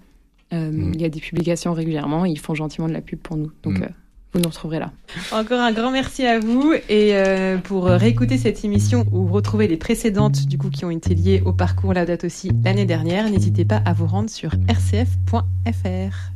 Euh, 0.52 0.70
Mm. 0.70 0.92
Il 0.94 1.00
y 1.00 1.04
a 1.04 1.08
des 1.08 1.20
publications 1.20 1.72
régulièrement. 1.72 2.24
Ils 2.26 2.38
font 2.38 2.54
gentiment 2.54 2.86
de 2.88 2.92
la 2.92 3.00
pub 3.00 3.18
pour 3.18 3.36
nous. 3.36 3.50
Donc 3.62 3.78
Mm. 3.78 3.82
euh, 3.84 3.88
vous 4.34 4.40
nous 4.40 4.48
retrouverez 4.48 4.78
là. 4.78 4.92
Encore 5.32 5.60
un 5.60 5.72
grand 5.72 5.90
merci 5.90 6.24
à 6.26 6.38
vous 6.40 6.72
et 6.88 7.14
euh, 7.14 7.58
pour 7.58 7.84
réécouter 7.84 8.38
cette 8.38 8.64
émission 8.64 9.04
ou 9.12 9.26
retrouver 9.26 9.68
les 9.68 9.76
précédentes 9.76 10.46
du 10.46 10.58
coup 10.58 10.70
qui 10.70 10.84
ont 10.84 10.90
été 10.90 11.14
liées 11.14 11.42
au 11.44 11.52
parcours 11.52 11.94
Laudato 11.94 12.26
aussi 12.26 12.50
l'année 12.64 12.86
dernière, 12.86 13.28
n'hésitez 13.30 13.64
pas 13.64 13.76
à 13.84 13.92
vous 13.92 14.06
rendre 14.06 14.30
sur 14.30 14.50
rcf.fr. 14.68 16.31